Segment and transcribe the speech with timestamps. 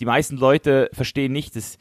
[0.00, 1.78] die meisten Leute verstehen nicht, dass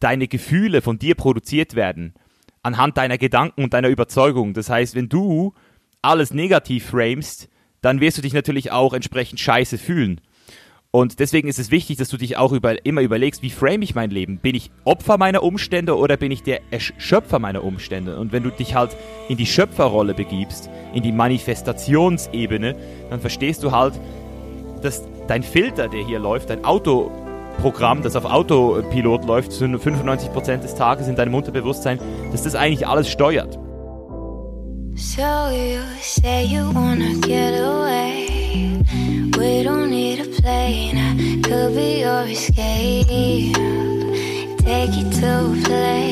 [0.00, 2.14] deine Gefühle von dir produziert werden
[2.62, 4.52] anhand deiner Gedanken und deiner Überzeugung.
[4.52, 5.54] Das heißt, wenn du
[6.02, 7.48] alles negativ framest,
[7.80, 10.20] dann wirst du dich natürlich auch entsprechend scheiße fühlen.
[10.90, 13.94] Und deswegen ist es wichtig, dass du dich auch über, immer überlegst, wie frame ich
[13.94, 14.38] mein Leben?
[14.38, 18.18] Bin ich Opfer meiner Umstände oder bin ich der Schöpfer meiner Umstände?
[18.18, 18.96] Und wenn du dich halt
[19.28, 22.74] in die Schöpferrolle begibst, in die Manifestationsebene,
[23.10, 24.00] dann verstehst du halt,
[24.82, 26.64] dass dein Filter, der hier läuft, dein
[27.58, 31.98] Autoprogramm, das auf Autopilot läuft, zu 95% des Tages in deinem Unterbewusstsein,
[32.30, 33.58] dass das eigentlich alles steuert.
[34.94, 38.78] So you say you wanna get away.
[39.36, 41.42] We don't need a plane.
[41.42, 43.54] Could be your escape.
[44.58, 46.08] Take you to a place.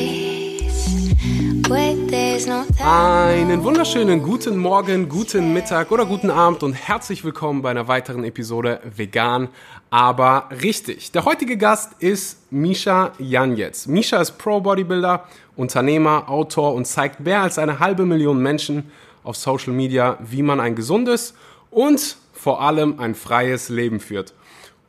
[2.79, 8.23] Einen wunderschönen guten Morgen, guten Mittag oder guten Abend und herzlich willkommen bei einer weiteren
[8.23, 9.49] Episode Vegan,
[9.89, 11.11] aber richtig.
[11.11, 13.87] Der heutige Gast ist Misha Janjetz.
[13.87, 18.91] Misha ist Pro-Bodybuilder, Unternehmer, Autor und zeigt mehr als eine halbe Million Menschen
[19.23, 21.33] auf Social Media, wie man ein gesundes
[21.71, 24.33] und vor allem ein freies Leben führt.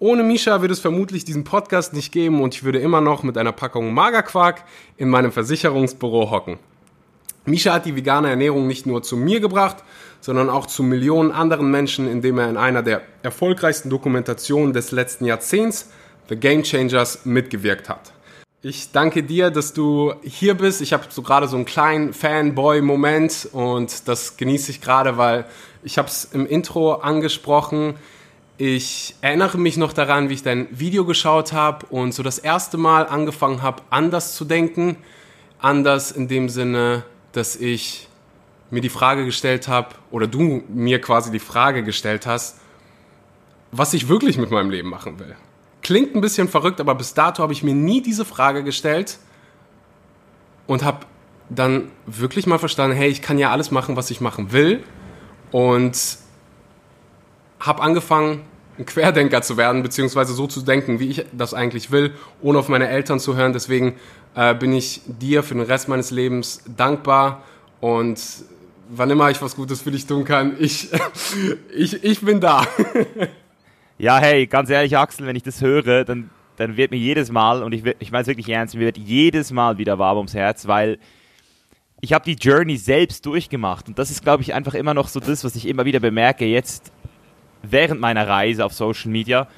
[0.00, 3.36] Ohne Misha würde es vermutlich diesen Podcast nicht geben und ich würde immer noch mit
[3.36, 4.64] einer Packung Magerquark
[4.96, 6.58] in meinem Versicherungsbüro hocken.
[7.46, 9.78] Misha hat die vegane Ernährung nicht nur zu mir gebracht,
[10.20, 15.24] sondern auch zu Millionen anderen Menschen, indem er in einer der erfolgreichsten Dokumentationen des letzten
[15.24, 15.90] Jahrzehnts,
[16.28, 18.12] The Game Changers, mitgewirkt hat.
[18.60, 20.80] Ich danke dir, dass du hier bist.
[20.80, 25.44] Ich habe so gerade so einen kleinen Fanboy-Moment und das genieße ich gerade, weil
[25.84, 27.94] ich habe es im Intro angesprochen.
[28.56, 32.76] Ich erinnere mich noch daran, wie ich dein Video geschaut habe und so das erste
[32.76, 34.96] Mal angefangen habe, anders zu denken.
[35.60, 38.07] Anders in dem Sinne, dass ich
[38.70, 42.60] mir die Frage gestellt habe, oder du mir quasi die Frage gestellt hast,
[43.72, 45.34] was ich wirklich mit meinem Leben machen will.
[45.82, 49.18] Klingt ein bisschen verrückt, aber bis dato habe ich mir nie diese Frage gestellt
[50.66, 51.06] und habe
[51.48, 54.82] dann wirklich mal verstanden, hey, ich kann ja alles machen, was ich machen will
[55.50, 56.18] und
[57.60, 58.42] habe angefangen,
[58.78, 62.68] ein Querdenker zu werden, beziehungsweise so zu denken, wie ich das eigentlich will, ohne auf
[62.68, 63.52] meine Eltern zu hören.
[63.52, 63.96] Deswegen
[64.34, 67.42] äh, bin ich dir für den Rest meines Lebens dankbar
[67.80, 68.20] und
[68.88, 70.88] wann immer ich was Gutes für dich tun kann, ich,
[71.74, 72.66] ich, ich bin da.
[73.98, 77.62] ja, hey, ganz ehrlich, Axel, wenn ich das höre, dann, dann wird mir jedes Mal,
[77.62, 80.66] und ich, ich meine es wirklich ernst, mir wird jedes Mal wieder warm ums Herz,
[80.66, 80.98] weil
[82.00, 85.20] ich habe die Journey selbst durchgemacht und das ist, glaube ich, einfach immer noch so
[85.20, 86.92] das, was ich immer wieder bemerke, jetzt
[87.62, 89.48] während meiner Reise auf Social Media,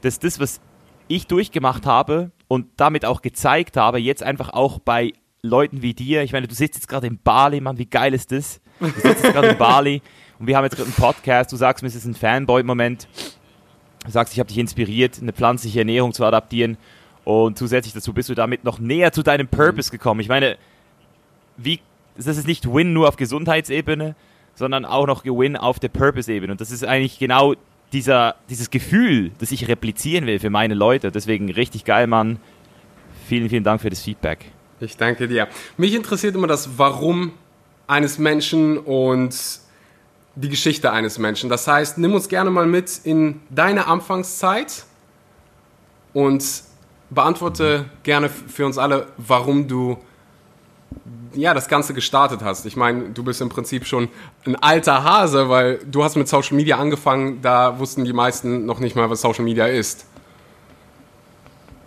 [0.00, 0.60] dass das, was
[1.08, 5.12] ich durchgemacht habe und damit auch gezeigt habe, jetzt einfach auch bei
[5.42, 8.30] Leuten wie dir, ich meine, du sitzt jetzt gerade in Bali, Mann, wie geil ist
[8.32, 8.60] das?
[8.80, 10.02] Sitzt jetzt gerade in Bali
[10.38, 13.08] und wir haben jetzt gerade einen Podcast, du sagst mir, es ist ein Fanboy-Moment,
[14.04, 16.76] du sagst, ich habe dich inspiriert, eine pflanzliche Ernährung zu adaptieren
[17.24, 20.20] und zusätzlich dazu bist du damit noch näher zu deinem Purpose gekommen.
[20.20, 20.56] Ich meine,
[21.56, 21.80] wie,
[22.16, 24.14] das ist nicht Win nur auf Gesundheitsebene,
[24.54, 26.52] sondern auch noch Gewinn auf der Purpose-Ebene.
[26.52, 27.54] Und das ist eigentlich genau
[27.92, 31.10] dieser, dieses Gefühl, das ich replizieren will für meine Leute.
[31.10, 32.38] Deswegen richtig geil, Mann.
[33.26, 34.46] Vielen, vielen Dank für das Feedback.
[34.80, 35.48] Ich danke dir.
[35.76, 37.32] Mich interessiert immer das Warum
[37.88, 39.34] eines Menschen und
[40.36, 41.50] die Geschichte eines Menschen.
[41.50, 44.84] Das heißt, nimm uns gerne mal mit in deine Anfangszeit
[46.12, 46.44] und
[47.10, 49.98] beantworte gerne für uns alle, warum du
[51.34, 52.64] ja, das Ganze gestartet hast.
[52.66, 54.08] Ich meine, du bist im Prinzip schon
[54.46, 58.80] ein alter Hase, weil du hast mit Social Media angefangen, da wussten die meisten noch
[58.80, 60.06] nicht mal, was Social Media ist.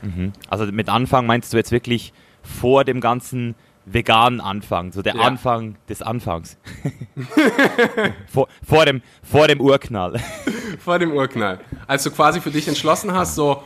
[0.01, 0.33] Mhm.
[0.49, 2.13] Also mit Anfang meinst du jetzt wirklich
[2.43, 5.21] vor dem ganzen veganen Anfang, so der ja.
[5.21, 6.57] Anfang des Anfangs.
[8.27, 10.19] vor, vor, dem, vor dem Urknall.
[10.79, 11.59] vor dem Urknall.
[11.87, 13.63] Als du quasi für dich entschlossen hast, so,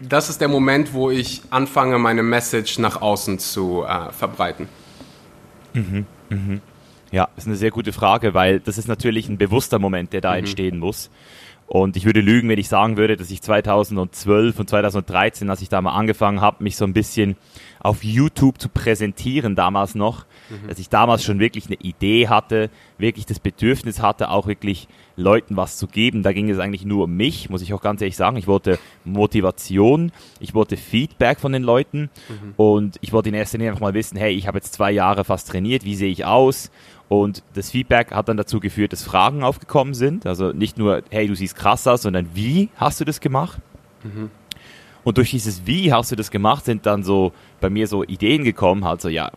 [0.00, 4.68] das ist der Moment, wo ich anfange, meine Message nach außen zu äh, verbreiten.
[5.72, 6.60] Mhm, mhm.
[7.10, 10.20] Ja, das ist eine sehr gute Frage, weil das ist natürlich ein bewusster Moment, der
[10.20, 10.38] da mhm.
[10.38, 11.10] entstehen muss.
[11.66, 15.68] Und ich würde lügen, wenn ich sagen würde, dass ich 2012 und 2013, als ich
[15.68, 17.36] da mal angefangen habe, mich so ein bisschen
[17.80, 20.68] auf YouTube zu präsentieren damals noch, mhm.
[20.68, 25.56] dass ich damals schon wirklich eine Idee hatte, wirklich das Bedürfnis hatte, auch wirklich Leuten
[25.56, 26.22] was zu geben.
[26.22, 28.36] Da ging es eigentlich nur um mich, muss ich auch ganz ehrlich sagen.
[28.36, 32.54] Ich wollte Motivation, ich wollte Feedback von den Leuten mhm.
[32.56, 35.24] und ich wollte in erster Linie einfach mal wissen, hey, ich habe jetzt zwei Jahre
[35.24, 36.70] fast trainiert, wie sehe ich aus?
[37.08, 40.26] Und das Feedback hat dann dazu geführt, dass Fragen aufgekommen sind.
[40.26, 43.60] Also nicht nur, hey, du siehst krass aus, sondern wie hast du das gemacht?
[44.02, 44.30] Mhm.
[45.04, 48.42] Und durch dieses Wie hast du das gemacht, sind dann so bei mir so Ideen
[48.42, 49.30] gekommen, halt so, ja,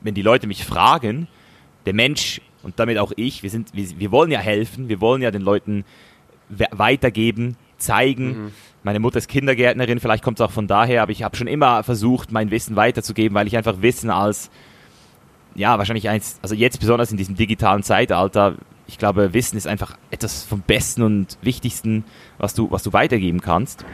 [0.00, 1.28] wenn die Leute mich fragen,
[1.84, 5.20] der Mensch und damit auch ich, wir sind, wir, wir wollen ja helfen, wir wollen
[5.20, 5.84] ja den Leuten
[6.48, 8.26] weitergeben, zeigen.
[8.28, 8.52] Mhm.
[8.84, 11.82] Meine Mutter ist Kindergärtnerin, vielleicht kommt es auch von daher, aber ich habe schon immer
[11.82, 14.50] versucht, mein Wissen weiterzugeben, weil ich einfach Wissen als,
[15.56, 18.54] ja, wahrscheinlich eins, also jetzt besonders in diesem digitalen Zeitalter,
[18.86, 22.04] ich glaube, Wissen ist einfach etwas vom Besten und Wichtigsten,
[22.38, 23.84] was du, was du weitergeben kannst.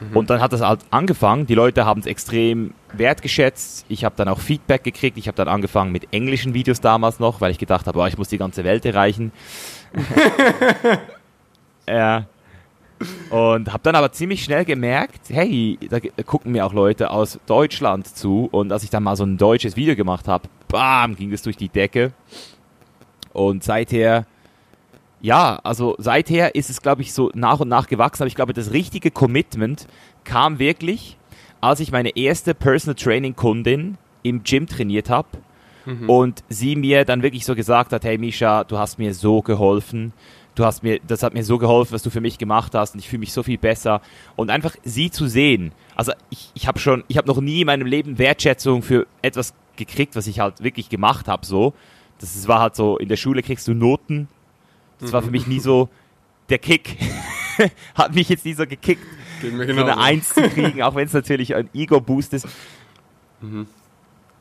[0.00, 0.16] Mhm.
[0.16, 1.46] Und dann hat das halt angefangen.
[1.46, 3.86] Die Leute haben es extrem wertgeschätzt.
[3.88, 5.16] Ich habe dann auch Feedback gekriegt.
[5.16, 8.18] Ich habe dann angefangen mit englischen Videos damals noch, weil ich gedacht habe, oh, ich
[8.18, 9.32] muss die ganze Welt erreichen.
[11.88, 12.26] ja.
[13.30, 18.06] Und habe dann aber ziemlich schnell gemerkt, hey, da gucken mir auch Leute aus Deutschland
[18.06, 18.48] zu.
[18.50, 21.56] Und als ich dann mal so ein deutsches Video gemacht habe, bam, ging das durch
[21.56, 22.12] die Decke.
[23.32, 24.26] Und seither,
[25.20, 28.22] ja, also seither ist es, glaube ich, so nach und nach gewachsen.
[28.22, 29.86] Aber ich glaube, das richtige Commitment
[30.24, 31.16] kam wirklich,
[31.60, 35.28] als ich meine erste Personal Training Kundin im Gym trainiert habe.
[35.84, 36.10] Mhm.
[36.10, 40.12] Und sie mir dann wirklich so gesagt hat, hey Misha, du hast mir so geholfen
[40.56, 43.00] du hast mir, das hat mir so geholfen, was du für mich gemacht hast und
[43.00, 44.00] ich fühle mich so viel besser.
[44.34, 45.72] Und einfach sie zu sehen.
[45.94, 49.54] Also ich, ich habe schon, ich habe noch nie in meinem Leben Wertschätzung für etwas
[49.76, 51.44] gekriegt, was ich halt wirklich gemacht habe.
[51.46, 51.74] So,
[52.18, 54.28] das war halt so, in der Schule kriegst du Noten.
[54.98, 55.88] Das war für mich nie so
[56.48, 56.96] der Kick.
[57.94, 59.02] hat mich jetzt nie so gekickt,
[59.40, 62.48] so eine Eins zu kriegen, auch wenn es natürlich ein Ego-Boost ist.
[63.40, 63.66] Mhm.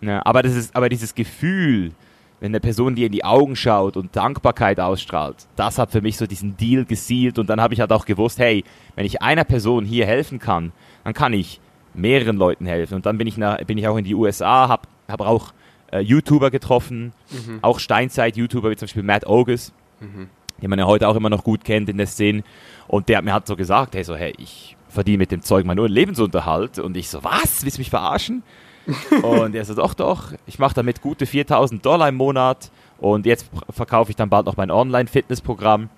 [0.02, 1.92] Ja, aber das ist, aber dieses Gefühl,
[2.40, 6.18] wenn eine Person dir in die Augen schaut und Dankbarkeit ausstrahlt, das hat für mich
[6.18, 8.64] so diesen Deal gesielt und dann habe ich halt auch gewusst, hey,
[8.96, 10.72] wenn ich einer Person hier helfen kann,
[11.04, 11.60] dann kann ich
[11.94, 14.88] mehreren Leuten helfen und dann bin ich, nach, bin ich auch in die USA, habe
[15.08, 15.54] hab auch
[15.92, 17.60] äh, YouTuber getroffen, mhm.
[17.62, 20.30] auch Steinzeit-YouTuber wie zum Beispiel Matt Ogus, mhm.
[20.62, 22.44] den man ja heute auch immer noch gut kennt in der Szene
[22.88, 25.66] und der hat mir halt so gesagt, hey, so, hey, ich verdiene mit dem Zeug
[25.66, 28.44] mal nur einen Lebensunterhalt und ich so, was, willst du mich verarschen?
[29.24, 33.50] und er so, doch, doch, ich mache damit gute 4000 Dollar im Monat und jetzt
[33.70, 35.90] verkaufe ich dann bald noch mein Online-Fitness-Programm.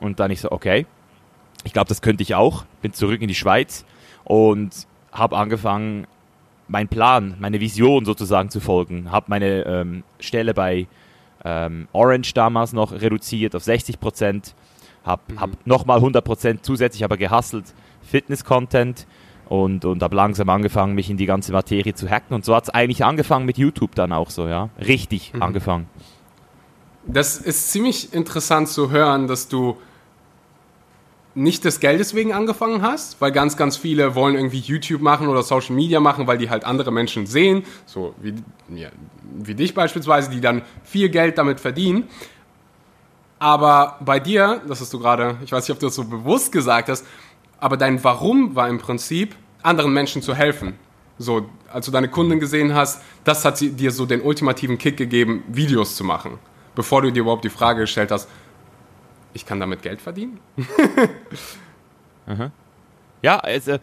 [0.00, 0.86] Und dann ich so, okay,
[1.64, 2.64] ich glaube, das könnte ich auch.
[2.82, 3.84] Bin zurück in die Schweiz
[4.24, 6.06] und habe angefangen,
[6.70, 9.10] meinen Plan, meine Vision sozusagen zu folgen.
[9.10, 10.86] Habe meine ähm, Stelle bei
[11.44, 14.54] ähm, Orange damals noch reduziert auf 60 Prozent.
[15.04, 15.40] Habe mhm.
[15.40, 17.74] hab nochmal 100 Prozent zusätzlich aber gehustelt.
[18.02, 19.06] Fitness-Content
[19.48, 22.34] und, und habe langsam angefangen, mich in die ganze Materie zu hacken.
[22.34, 24.70] Und so hat es eigentlich angefangen mit YouTube dann auch so, ja.
[24.78, 25.42] Richtig mhm.
[25.42, 25.86] angefangen.
[27.06, 29.76] Das ist ziemlich interessant zu hören, dass du
[31.34, 35.42] nicht des Geldes wegen angefangen hast, weil ganz, ganz viele wollen irgendwie YouTube machen oder
[35.42, 38.34] Social Media machen, weil die halt andere Menschen sehen, so wie,
[38.74, 38.88] ja,
[39.36, 42.08] wie dich beispielsweise, die dann viel Geld damit verdienen.
[43.38, 46.52] Aber bei dir, das hast du gerade, ich weiß nicht, ob du das so bewusst
[46.52, 47.06] gesagt hast,
[47.58, 50.74] aber dein Warum war im Prinzip, anderen Menschen zu helfen.
[51.18, 55.44] So, als du deine Kunden gesehen hast, das hat dir so den ultimativen Kick gegeben,
[55.48, 56.38] Videos zu machen.
[56.74, 58.28] Bevor du dir überhaupt die Frage gestellt hast,
[59.32, 60.40] ich kann damit Geld verdienen?
[63.22, 63.78] ja, also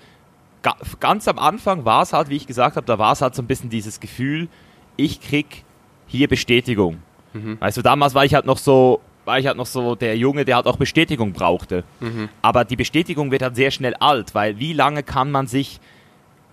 [0.99, 3.41] ganz am Anfang war es halt, wie ich gesagt habe, da war es halt so
[3.41, 4.47] ein bisschen dieses Gefühl,
[4.95, 5.63] ich krieg
[6.07, 7.01] hier Bestätigung.
[7.33, 7.59] Mhm.
[7.59, 10.45] Weißt du, damals war ich halt noch so, war ich halt noch so der Junge,
[10.45, 11.83] der halt auch Bestätigung brauchte.
[11.99, 12.29] Mhm.
[12.41, 15.79] Aber die Bestätigung wird halt sehr schnell alt, weil wie lange kann man sich,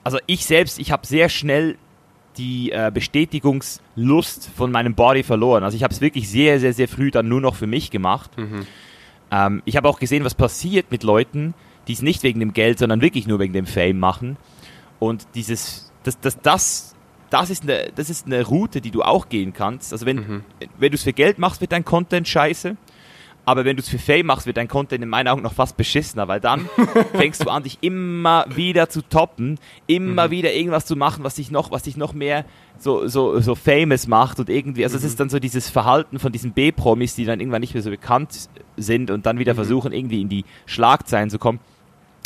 [0.02, 1.76] also ich selbst, ich habe sehr schnell
[2.36, 5.64] die äh, Bestätigungslust von meinem Body verloren.
[5.64, 8.31] Also ich habe es wirklich sehr, sehr, sehr früh dann nur noch für mich gemacht.
[8.36, 8.66] Mhm.
[9.31, 11.54] Ähm, ich habe auch gesehen, was passiert mit Leuten,
[11.88, 14.36] die es nicht wegen dem Geld, sondern wirklich nur wegen dem Fame machen.
[14.98, 16.94] Und dieses, das, das, das
[17.31, 19.93] das ist eine, das ist eine Route, die du auch gehen kannst.
[19.93, 20.44] Also wenn, mhm.
[20.79, 22.76] wenn du es für Geld machst, wird dein Content scheiße.
[23.46, 25.77] Aber wenn du es für Fame machst, wird dein Content in meinen Augen noch fast
[25.77, 26.69] beschissener, weil dann
[27.13, 30.31] fängst du an, dich immer wieder zu toppen, immer mhm.
[30.31, 32.44] wieder irgendwas zu machen, was dich noch, was dich noch mehr
[32.79, 35.08] so, so, so famous macht und irgendwie, also es mhm.
[35.08, 38.48] ist dann so dieses Verhalten von diesen B-Promis, die dann irgendwann nicht mehr so bekannt
[38.77, 39.58] sind und dann wieder mhm.
[39.58, 41.60] versuchen, irgendwie in die Schlagzeilen zu kommen.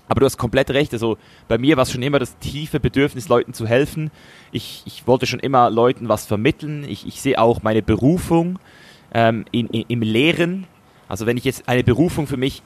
[0.09, 0.93] Aber du hast komplett recht.
[0.95, 4.11] Also bei mir war es schon immer das tiefe Bedürfnis, Leuten zu helfen.
[4.53, 6.85] Ich, ich wollte schon immer Leuten was vermitteln.
[6.89, 8.59] Ich, ich sehe auch meine Berufung
[9.13, 10.67] ähm, in, in, im Lehren.
[11.09, 12.63] Also wenn ich jetzt eine Berufung für mich,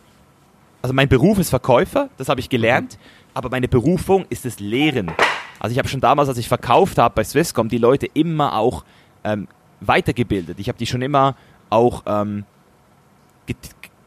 [0.83, 2.99] also mein Beruf ist Verkäufer, das habe ich gelernt,
[3.35, 5.13] aber meine Berufung ist das Lehren.
[5.61, 8.85] Also ich habe schon damals, als ich verkauft habe bei Swisscom, die Leute immer auch
[9.25, 9.47] ähm,
[9.81, 10.59] weitergebildet.
[10.59, 11.37] Ich habe die schon immer
[11.71, 12.45] auch ähm,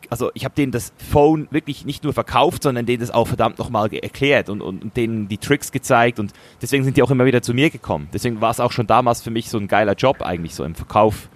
[0.09, 3.59] also ich habe denen das Phone wirklich nicht nur verkauft, sondern denen das auch verdammt
[3.59, 7.25] nochmal erklärt und, und, und, denen die Tricks gezeigt und deswegen sind die auch immer
[7.25, 8.09] wieder zu mir gekommen.
[8.13, 10.75] Deswegen war es auch schon damals für mich so ein geiler Job eigentlich, so im
[10.75, 11.29] Verkauf.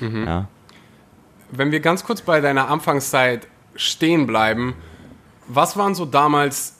[0.00, 0.24] Mhm.
[0.26, 0.48] Ja.
[1.54, 4.74] Wenn wir ganz kurz bei deiner Anfangszeit stehen bleiben,
[5.46, 6.76] was waren so damals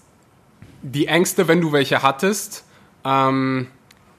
[0.81, 2.65] die Ängste, wenn du welche hattest?
[3.05, 3.67] Ähm,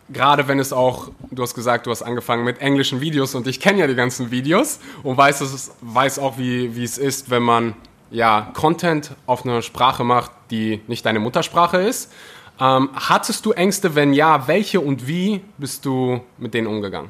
[0.09, 3.59] gerade wenn es auch, du hast gesagt, du hast angefangen mit englischen Videos und ich
[3.59, 7.43] kenne ja die ganzen Videos und weiß, es, weiß auch, wie, wie es ist, wenn
[7.43, 7.73] man
[8.11, 12.11] ja Content auf einer Sprache macht, die nicht deine Muttersprache ist.
[12.59, 13.95] Ähm, hattest du Ängste?
[13.95, 17.09] Wenn ja, welche und wie bist du mit denen umgegangen?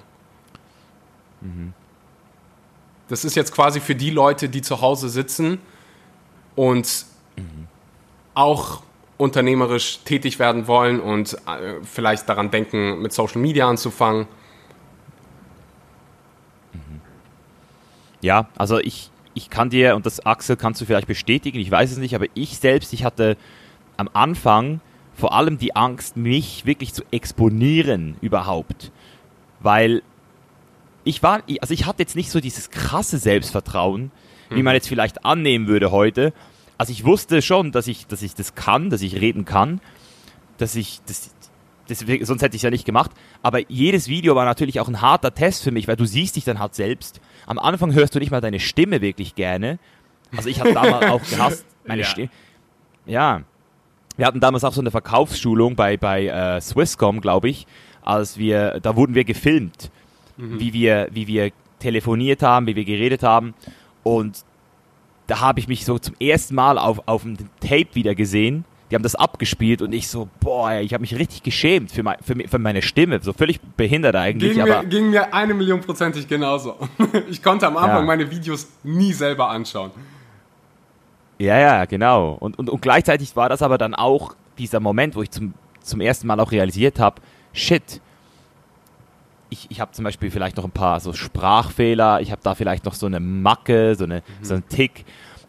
[1.41, 1.73] Mhm.
[3.09, 5.59] Das ist jetzt quasi für die Leute, die zu Hause sitzen
[6.55, 7.05] und
[7.35, 7.67] mhm.
[8.33, 8.81] auch
[9.17, 14.27] unternehmerisch tätig werden wollen und äh, vielleicht daran denken, mit Social Media anzufangen.
[18.21, 21.91] Ja, also ich, ich kann dir, und das Axel kannst du vielleicht bestätigen, ich weiß
[21.91, 23.37] es nicht, aber ich selbst, ich hatte
[23.97, 24.79] am Anfang
[25.15, 28.91] vor allem die Angst, mich wirklich zu exponieren überhaupt.
[29.59, 30.01] Weil
[31.03, 34.11] ich war, also ich hatte jetzt nicht so dieses krasse Selbstvertrauen,
[34.49, 34.63] wie mhm.
[34.63, 36.33] man jetzt vielleicht annehmen würde heute.
[36.77, 39.81] Also ich wusste schon, dass ich, dass ich das kann, dass ich reden kann,
[40.57, 41.33] dass ich, das,
[41.87, 43.11] das, sonst hätte ich es ja nicht gemacht.
[43.41, 46.45] Aber jedes Video war natürlich auch ein harter Test für mich, weil du siehst dich
[46.45, 47.21] dann halt selbst.
[47.45, 49.79] Am Anfang hörst du nicht mal deine Stimme wirklich gerne.
[50.35, 52.07] Also ich habe damals auch gehasst, meine ja.
[52.07, 52.29] Stimme.
[53.05, 53.43] Ja,
[54.15, 57.67] wir hatten damals auch so eine Verkaufsschulung bei, bei äh, Swisscom, glaube ich,
[58.01, 59.91] als wir, da wurden wir gefilmt,
[60.37, 60.59] mhm.
[60.59, 63.53] wie, wir, wie wir telefoniert haben, wie wir geredet haben.
[64.03, 64.43] Und
[65.27, 68.65] da habe ich mich so zum ersten Mal auf, auf dem Tape wieder gesehen.
[68.91, 72.17] Die haben das abgespielt und ich so, boah, ich habe mich richtig geschämt für, mein,
[72.21, 73.19] für, für, meine Stimme.
[73.23, 74.53] So völlig behindert eigentlich.
[74.53, 76.77] Ging, aber mir, ging mir eine Million prozentig genauso.
[77.29, 78.05] Ich konnte am Anfang ja.
[78.05, 79.91] meine Videos nie selber anschauen.
[81.39, 82.37] Ja, ja, genau.
[82.39, 85.99] Und, und, und gleichzeitig war das aber dann auch dieser Moment, wo ich zum, zum
[85.99, 87.21] ersten Mal auch realisiert habe,
[87.53, 88.01] shit,
[89.53, 92.85] ich, ich habe zum Beispiel vielleicht noch ein paar so Sprachfehler, ich habe da vielleicht
[92.85, 94.43] noch so eine Macke, so, eine, mhm.
[94.43, 95.05] so einen Tick.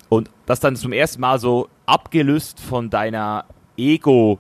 [0.09, 3.47] Und das dann zum ersten Mal so abgelöst von deiner
[3.77, 4.39] Ego,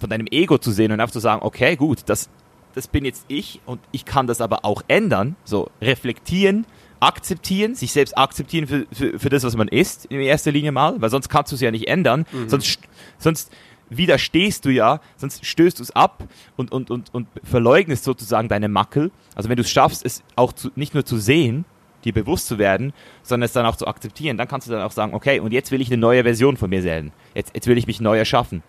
[0.00, 2.28] von deinem Ego zu sehen und einfach zu sagen, okay, gut, das,
[2.74, 6.66] das bin jetzt ich und ich kann das aber auch ändern, so reflektieren,
[6.98, 11.00] akzeptieren, sich selbst akzeptieren für, für, für das, was man ist, in erster Linie mal,
[11.00, 12.24] weil sonst kannst du es ja nicht ändern.
[12.32, 12.48] Mhm.
[12.48, 12.78] Sonst,
[13.18, 13.52] sonst
[13.96, 16.24] widerstehst du ja, sonst stößt du es ab
[16.56, 19.10] und, und, und, und verleugnest sozusagen deine Mackel.
[19.34, 21.64] Also wenn du es schaffst, es auch zu, nicht nur zu sehen,
[22.04, 24.92] dir bewusst zu werden, sondern es dann auch zu akzeptieren, dann kannst du dann auch
[24.92, 27.12] sagen, okay, und jetzt will ich eine neue Version von mir sehen.
[27.34, 28.62] Jetzt, jetzt will ich mich neu erschaffen.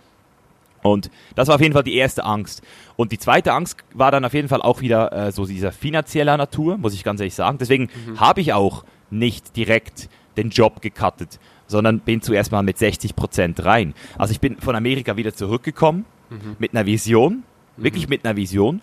[0.83, 2.61] Und das war auf jeden Fall die erste Angst.
[2.97, 6.37] Und die zweite Angst war dann auf jeden Fall auch wieder äh, so dieser finanzieller
[6.37, 7.57] Natur, muss ich ganz ehrlich sagen.
[7.57, 8.19] Deswegen mhm.
[8.19, 11.39] habe ich auch nicht direkt den Job gecuttet,
[11.73, 13.95] sondern bin zuerst mal mit 60 Prozent rein.
[14.17, 16.55] Also ich bin von Amerika wieder zurückgekommen mhm.
[16.59, 17.43] mit einer Vision,
[17.77, 17.83] mhm.
[17.83, 18.81] wirklich mit einer Vision.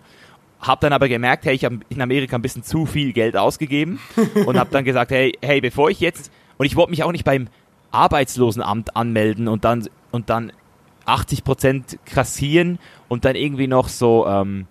[0.59, 3.99] Hab dann aber gemerkt, hey, ich habe in Amerika ein bisschen zu viel Geld ausgegeben
[4.45, 7.23] und habe dann gesagt, hey, hey, bevor ich jetzt und ich wollte mich auch nicht
[7.23, 7.47] beim
[7.91, 10.51] Arbeitslosenamt anmelden und dann und dann
[11.05, 14.67] 80 Prozent kassieren und dann irgendwie noch so, ähm,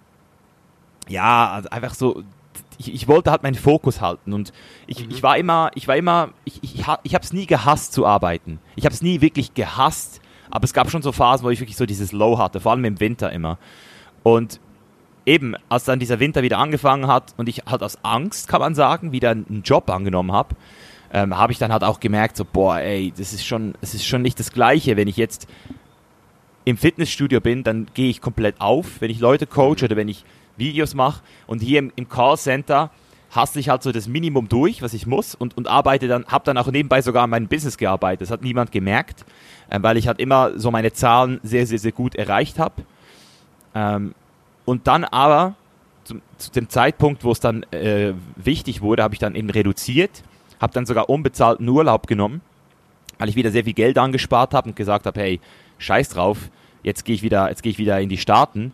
[1.09, 2.23] ja, also einfach so,
[2.81, 4.53] ich, ich, wollte halt meinen Fokus halten und
[4.87, 5.11] ich, mhm.
[5.11, 8.59] ich war immer, ich war immer, ich, ich, ich habe es nie gehasst zu arbeiten.
[8.75, 10.21] Ich habe es nie wirklich gehasst,
[10.51, 12.85] aber es gab schon so Phasen, wo ich wirklich so dieses Low hatte, vor allem
[12.87, 13.59] im Winter immer.
[14.23, 14.61] Und
[15.27, 18.75] eben, als dann dieser Winter wieder angefangen hat und ich halt aus Angst, kann man
[18.75, 20.57] sagen, wieder einen Job angenommen habe,
[21.13, 24.07] ähm, habe ich dann halt auch gemerkt, so, boah, ey, das ist schon, es ist
[24.07, 25.47] schon nicht das Gleiche, wenn ich jetzt
[26.65, 30.25] im Fitnessstudio bin, dann gehe ich komplett auf, wenn ich Leute coach oder wenn ich
[30.57, 31.23] Videos mache.
[31.47, 32.91] Und hier im, im Callcenter
[33.31, 36.45] hasse ich halt so das Minimum durch, was ich muss und, und arbeite dann, habe
[36.45, 38.23] dann auch nebenbei sogar an meinem Business gearbeitet.
[38.23, 39.25] Das hat niemand gemerkt,
[39.69, 42.83] äh, weil ich halt immer so meine Zahlen sehr, sehr, sehr gut erreicht habe.
[43.75, 44.15] Ähm,
[44.65, 45.55] und dann aber
[46.05, 50.23] zu, zu, dem Zeitpunkt, wo es dann äh, wichtig wurde, habe ich dann eben reduziert,
[50.61, 52.41] habe dann sogar unbezahlten Urlaub genommen,
[53.19, 55.41] weil ich wieder sehr viel Geld angespart habe und gesagt habe, hey,
[55.79, 56.51] scheiß drauf,
[56.83, 58.73] jetzt gehe ich wieder, jetzt gehe ich wieder in die Staaten,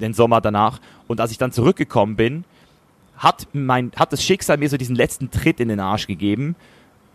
[0.00, 0.80] den Sommer danach.
[1.08, 2.44] Und als ich dann zurückgekommen bin,
[3.16, 6.54] hat mein, hat das Schicksal mir so diesen letzten Tritt in den Arsch gegeben,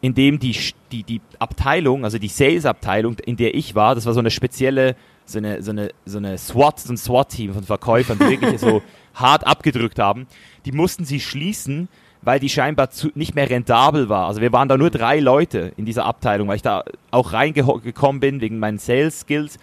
[0.01, 0.57] in dem die,
[0.91, 4.97] die, die Abteilung, also die Sales-Abteilung, in der ich war, das war so eine spezielle,
[5.25, 8.81] so eine, so eine, so eine SWAT, so ein SWAT-Team von Verkäufern, die wirklich so
[9.13, 10.27] hart abgedrückt haben,
[10.65, 11.88] die mussten sie schließen,
[12.21, 14.27] weil die scheinbar zu, nicht mehr rentabel war.
[14.27, 18.19] Also wir waren da nur drei Leute in dieser Abteilung, weil ich da auch reingekommen
[18.19, 19.57] bin wegen meinen Sales Skills.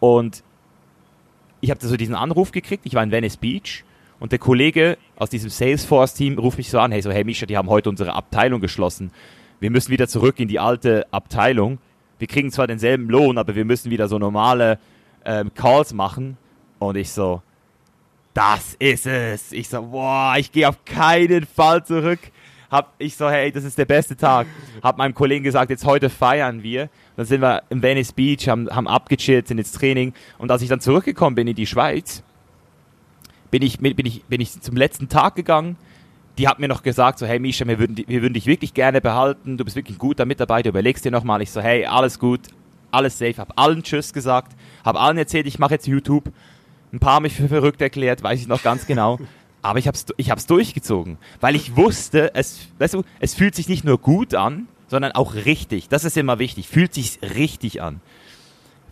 [0.00, 0.42] Und
[1.60, 3.84] ich habe so diesen Anruf gekriegt, ich war in Venice Beach
[4.20, 7.56] und der Kollege aus diesem Salesforce-Team ruft mich so an, hey, so, hey Misha, die
[7.56, 9.10] haben heute unsere Abteilung geschlossen.
[9.60, 11.78] Wir müssen wieder zurück in die alte Abteilung.
[12.18, 14.78] Wir kriegen zwar denselben Lohn, aber wir müssen wieder so normale
[15.24, 16.36] ähm, Calls machen.
[16.78, 17.42] Und ich so,
[18.34, 19.52] das ist es.
[19.52, 22.20] Ich so, boah, ich gehe auf keinen Fall zurück.
[22.70, 24.46] Hab ich so, hey, das ist der beste Tag.
[24.82, 26.90] Hab meinem Kollegen gesagt, jetzt heute feiern wir.
[27.16, 30.12] Dann sind wir im Venice Beach, haben, haben abgechillt, sind ins Training.
[30.36, 32.22] Und als ich dann zurückgekommen bin in die Schweiz,
[33.50, 35.76] bin ich, bin ich, bin ich zum letzten Tag gegangen.
[36.38, 39.00] die hat mir noch gesagt, so, hey Misha, wir würden, wir würden dich wirklich gerne
[39.00, 41.42] behalten, du bist wirklich ein guter Mitarbeiter, überlegst dir nochmal.
[41.42, 42.40] Ich so, hey, alles gut,
[42.90, 44.52] alles safe, hab allen Tschüss gesagt,
[44.84, 46.30] hab allen erzählt, ich mache jetzt YouTube.
[46.92, 49.18] Ein paar haben mich für verrückt erklärt, weiß ich noch ganz genau.
[49.62, 53.68] Aber ich hab's, ich hab's durchgezogen, weil ich wusste, es, weißt du, es fühlt sich
[53.68, 55.88] nicht nur gut an, sondern auch richtig.
[55.88, 56.68] Das ist immer wichtig.
[56.68, 58.00] Fühlt sich richtig an.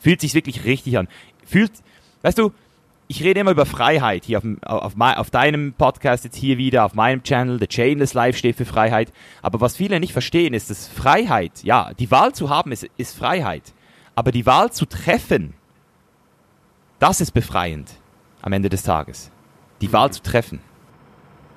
[0.01, 1.09] Fühlt sich wirklich richtig an.
[1.45, 1.73] Fühlt,
[2.23, 2.53] weißt du,
[3.09, 6.95] ich rede immer über Freiheit hier auf, auf, auf, deinem Podcast jetzt hier wieder, auf
[6.95, 7.59] meinem Channel.
[7.61, 9.13] The Chainless Life steht für Freiheit.
[9.43, 13.17] Aber was viele nicht verstehen, ist, dass Freiheit, ja, die Wahl zu haben ist, ist
[13.17, 13.73] Freiheit.
[14.17, 15.55] Aber die Wahl zu treffen,
[16.99, 17.91] das ist befreiend
[18.43, 19.31] am Ende des Tages.
[19.81, 20.61] Die Wahl zu treffen.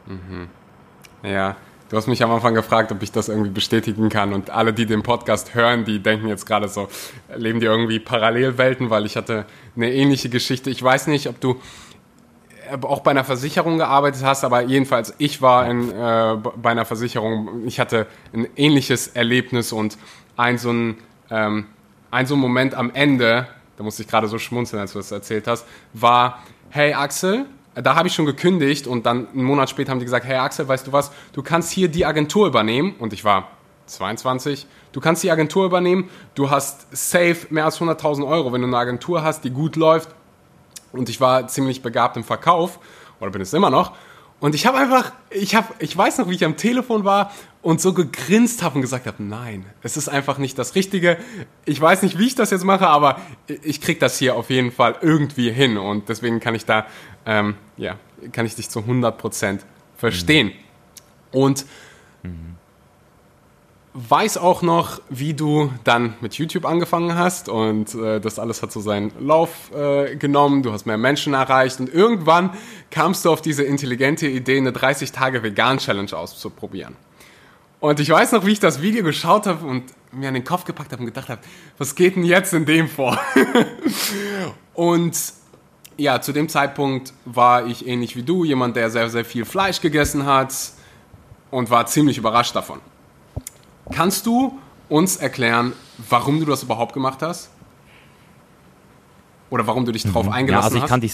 [0.07, 0.49] Mhm.
[1.23, 1.55] Ja,
[1.89, 4.31] Du hast mich am Anfang gefragt, ob ich das irgendwie bestätigen kann.
[4.31, 6.87] Und alle, die den Podcast hören, die denken jetzt gerade so,
[7.35, 9.45] leben die irgendwie Parallelwelten, weil ich hatte
[9.75, 10.69] eine ähnliche Geschichte.
[10.69, 11.59] Ich weiß nicht, ob du
[12.81, 17.65] auch bei einer Versicherung gearbeitet hast, aber jedenfalls ich war in, äh, bei einer Versicherung.
[17.65, 19.97] Ich hatte ein ähnliches Erlebnis und
[20.37, 20.97] ein so ein,
[21.31, 21.65] ähm,
[22.11, 23.47] ein so ein Moment am Ende,
[23.77, 27.47] da musste ich gerade so schmunzeln, als du das erzählt hast, war, hey Axel,
[27.81, 30.67] da habe ich schon gekündigt und dann einen Monat später haben die gesagt, hey Axel,
[30.67, 32.95] weißt du was, du kannst hier die Agentur übernehmen.
[32.99, 33.49] Und ich war
[33.85, 38.67] 22, du kannst die Agentur übernehmen, du hast safe mehr als 100.000 Euro, wenn du
[38.67, 40.09] eine Agentur hast, die gut läuft.
[40.91, 42.79] Und ich war ziemlich begabt im Verkauf
[43.19, 43.93] oder bin es immer noch
[44.39, 47.31] und ich habe einfach, ich habe, ich weiß noch, wie ich am Telefon war
[47.61, 51.17] und so gegrinst habe und gesagt habe, nein, es ist einfach nicht das Richtige.
[51.65, 53.19] Ich weiß nicht, wie ich das jetzt mache, aber
[53.63, 56.85] ich krieg das hier auf jeden Fall irgendwie hin und deswegen kann ich da,
[57.25, 57.95] ähm, ja,
[58.31, 59.59] kann ich dich zu 100%
[59.97, 60.47] verstehen.
[60.47, 60.53] Mhm.
[61.31, 61.65] Und
[62.23, 62.58] mhm
[63.93, 68.71] weiß auch noch, wie du dann mit YouTube angefangen hast und äh, das alles hat
[68.71, 70.61] so seinen Lauf äh, genommen.
[70.61, 72.51] Du hast mehr Menschen erreicht und irgendwann
[72.91, 76.95] kamst du auf diese intelligente Idee, eine 30-Tage-Vegan-Challenge auszuprobieren.
[77.79, 80.65] Und ich weiß noch, wie ich das Video geschaut habe und mir an den Kopf
[80.65, 81.41] gepackt habe und gedacht habe,
[81.77, 83.17] was geht denn jetzt in dem vor?
[84.73, 85.17] und
[85.97, 89.81] ja, zu dem Zeitpunkt war ich ähnlich wie du, jemand, der sehr, sehr viel Fleisch
[89.81, 90.53] gegessen hat
[91.51, 92.79] und war ziemlich überrascht davon.
[93.91, 95.73] Kannst du uns erklären,
[96.09, 97.49] warum du das überhaupt gemacht hast?
[99.49, 100.31] Oder warum du dich darauf mhm.
[100.31, 100.89] eingelassen ja, also ich hast?
[100.89, 101.11] Kann die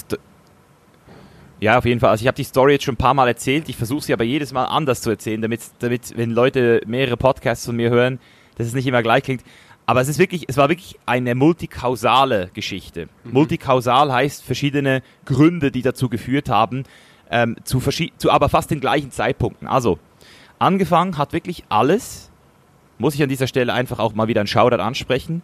[1.62, 2.10] ja, auf jeden Fall.
[2.10, 3.70] Also ich habe die Story jetzt schon ein paar Mal erzählt.
[3.70, 7.66] Ich versuche sie aber jedes Mal anders zu erzählen, damit, damit, wenn Leute mehrere Podcasts
[7.66, 8.20] von mir hören,
[8.58, 9.44] dass es nicht immer gleich klingt.
[9.86, 13.08] Aber es ist wirklich, es war wirklich eine multikausale Geschichte.
[13.24, 13.32] Mhm.
[13.32, 16.84] Multikausal heißt verschiedene Gründe, die dazu geführt haben,
[17.30, 19.68] ähm, zu, zu aber fast den gleichen Zeitpunkten.
[19.68, 20.00] Also,
[20.60, 22.32] angefangen hat wirklich alles
[22.98, 25.42] muss ich an dieser Stelle einfach auch mal wieder einen Shoutout ansprechen,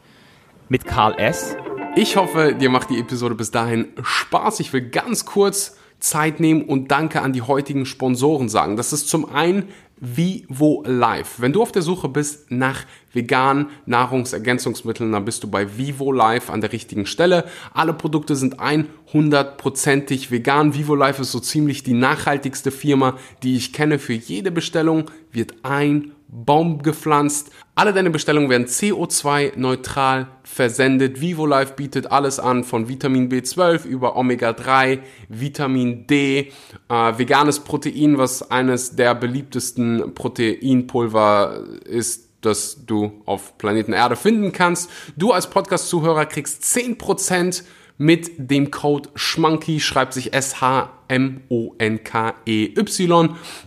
[0.70, 1.56] mit Karl S.
[1.96, 4.62] Ich hoffe, dir macht die Episode bis dahin Spaß.
[4.62, 8.78] Ich will ganz kurz Zeit nehmen und Danke an die heutigen Sponsoren sagen.
[8.78, 9.68] Das ist zum einen
[10.04, 11.44] Vivo Life.
[11.44, 16.52] Wenn du auf der Suche bist nach veganen Nahrungsergänzungsmitteln, dann bist du bei Vivo Life
[16.52, 17.46] an der richtigen Stelle.
[17.72, 20.74] Alle Produkte sind 100%ig vegan.
[20.74, 24.00] Vivo Life ist so ziemlich die nachhaltigste Firma, die ich kenne.
[24.00, 27.52] Für jede Bestellung wird ein Baum gepflanzt.
[27.76, 31.20] Alle deine Bestellungen werden CO2-neutral versendet.
[31.20, 36.54] VivoLife bietet alles an, von Vitamin B12 über Omega-3, Vitamin D,
[36.88, 44.54] äh, veganes Protein, was eines der beliebtesten Proteinpulver ist, das du auf Planeten Erde finden
[44.54, 44.90] kannst.
[45.18, 47.64] Du als Podcast-Zuhörer kriegst 10%
[47.98, 50.90] mit dem Code SCHMANKY, schreibt sich S-H-M-O-N-K-E-Y.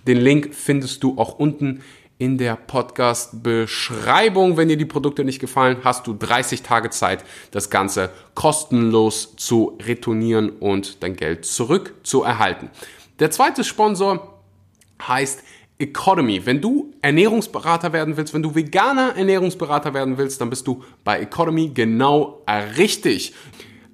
[0.06, 1.82] Den Link findest du auch unten
[2.18, 4.56] in der Podcast-Beschreibung.
[4.56, 9.78] Wenn dir die Produkte nicht gefallen, hast du 30 Tage Zeit, das Ganze kostenlos zu
[9.82, 12.70] retournieren und dein Geld zurück zu erhalten.
[13.18, 14.40] Der zweite Sponsor
[15.06, 15.42] heißt
[15.78, 16.46] Economy.
[16.46, 21.20] Wenn du Ernährungsberater werden willst, wenn du veganer Ernährungsberater werden willst, dann bist du bei
[21.20, 22.42] Economy genau
[22.76, 23.34] richtig.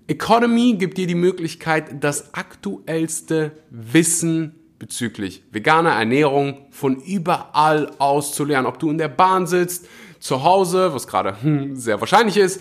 [0.06, 8.44] Economy gibt dir die Möglichkeit, das aktuellste Wissen bezüglich veganer Ernährung von überall aus zu
[8.44, 8.66] lernen.
[8.66, 9.86] Ob du in der Bahn sitzt,
[10.18, 12.60] zu Hause, was gerade hm, sehr wahrscheinlich ist,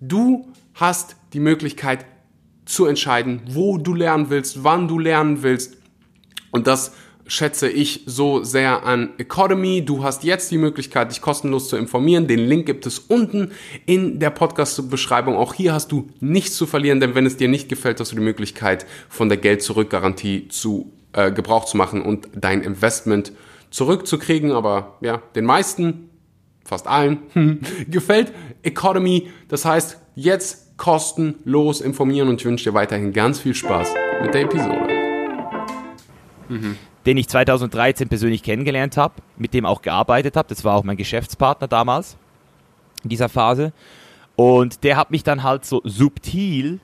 [0.00, 2.04] du hast die Möglichkeit
[2.66, 5.76] zu entscheiden, wo du lernen willst, wann du lernen willst.
[6.50, 6.92] Und das
[7.26, 9.84] schätze ich so sehr an Economy.
[9.84, 12.26] Du hast jetzt die Möglichkeit, dich kostenlos zu informieren.
[12.26, 13.52] Den Link gibt es unten
[13.86, 15.36] in der Podcast-Beschreibung.
[15.36, 18.16] Auch hier hast du nichts zu verlieren, denn wenn es dir nicht gefällt, hast du
[18.16, 23.32] die Möglichkeit, von der Geld-Zurück-Garantie zu äh, Gebrauch zu machen und dein Investment
[23.70, 24.52] zurückzukriegen.
[24.52, 26.10] Aber ja, den meisten,
[26.64, 27.18] fast allen,
[27.88, 29.30] gefällt Economy.
[29.48, 33.92] Das heißt, jetzt kostenlos informieren und ich wünsche dir weiterhin ganz viel Spaß
[34.22, 34.88] mit der Episode.
[36.48, 36.76] Mhm.
[37.06, 40.48] den ich 2013 persönlich kennengelernt habe, mit dem auch gearbeitet habe.
[40.48, 42.16] Das war auch mein Geschäftspartner damals
[43.02, 43.72] in dieser Phase.
[44.36, 46.80] Und der hat mich dann halt so subtil,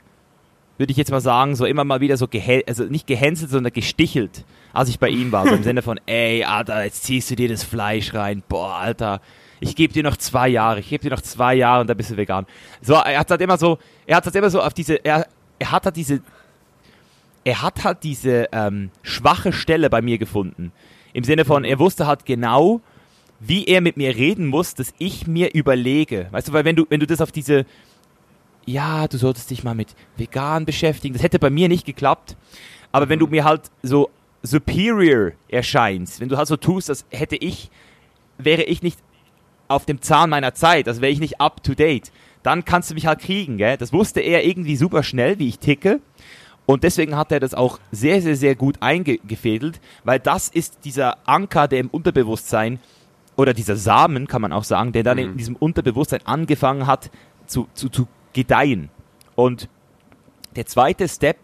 [0.79, 2.29] würde ich jetzt mal sagen, so immer mal wieder so,
[2.67, 5.47] also nicht gehänselt, sondern gestichelt, als ich bei ihm war.
[5.47, 8.43] So im Sinne von, ey, Alter, jetzt ziehst du dir das Fleisch rein.
[8.49, 9.21] Boah, Alter,
[9.61, 12.11] ich gebe dir noch zwei Jahre, ich gebe dir noch zwei Jahre und dann bist
[12.11, 12.47] du vegan.
[12.83, 15.27] So, er hat halt immer so, er hat halt immer so auf diese, er,
[15.59, 16.21] er hat halt diese,
[17.45, 20.73] er hat halt diese ähm, schwache Stelle bei mir gefunden.
[21.12, 22.83] Im Sinne von, er wusste halt genau,
[23.41, 26.27] wie er mit mir reden muss, dass ich mir überlege.
[26.31, 27.65] Weißt du, weil wenn du, wenn du das auf diese,
[28.66, 32.37] ja, du solltest dich mal mit vegan beschäftigen, das hätte bei mir nicht geklappt.
[32.92, 34.11] Aber wenn du mir halt so
[34.42, 37.70] superior erscheinst, wenn du halt so tust, als hätte ich,
[38.38, 38.98] wäre ich nicht
[39.68, 42.94] auf dem Zahn meiner Zeit, also wäre ich nicht up to date, dann kannst du
[42.94, 43.76] mich halt kriegen, gell?
[43.76, 46.00] Das wusste er irgendwie super schnell, wie ich ticke.
[46.64, 51.18] Und deswegen hat er das auch sehr, sehr, sehr gut eingefädelt, weil das ist dieser
[51.29, 52.81] Anker, der im Unterbewusstsein,
[53.37, 55.24] oder dieser Samen, kann man auch sagen, der dann mhm.
[55.24, 57.11] in diesem Unterbewusstsein angefangen hat
[57.46, 58.90] zu, zu, zu gedeihen.
[59.35, 59.68] Und
[60.55, 61.38] der zweite Step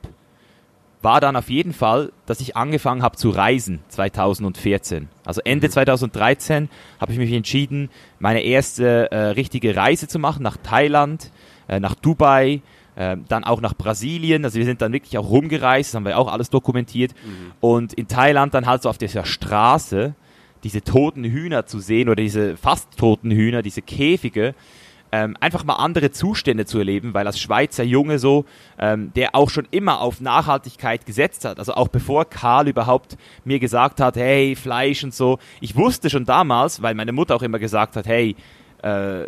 [1.01, 5.09] war dann auf jeden Fall, dass ich angefangen habe zu reisen 2014.
[5.25, 6.69] Also Ende 2013 mhm.
[7.01, 11.33] habe ich mich entschieden, meine erste äh, richtige Reise zu machen nach Thailand,
[11.67, 12.63] äh, nach Dubai,
[12.95, 14.45] äh, dann auch nach Brasilien.
[14.45, 17.15] Also wir sind dann wirklich auch rumgereist, das haben wir auch alles dokumentiert.
[17.25, 17.53] Mhm.
[17.61, 20.15] Und in Thailand dann halt so auf dieser Straße
[20.63, 24.55] diese toten Hühner zu sehen oder diese fast toten Hühner, diese Käfige
[25.13, 28.47] ähm, einfach mal andere Zustände zu erleben, weil als Schweizer Junge so,
[28.79, 33.59] ähm, der auch schon immer auf Nachhaltigkeit gesetzt hat, also auch bevor Karl überhaupt mir
[33.59, 37.59] gesagt hat, hey, Fleisch und so, ich wusste schon damals, weil meine Mutter auch immer
[37.59, 38.35] gesagt hat, hey,
[38.83, 39.27] äh,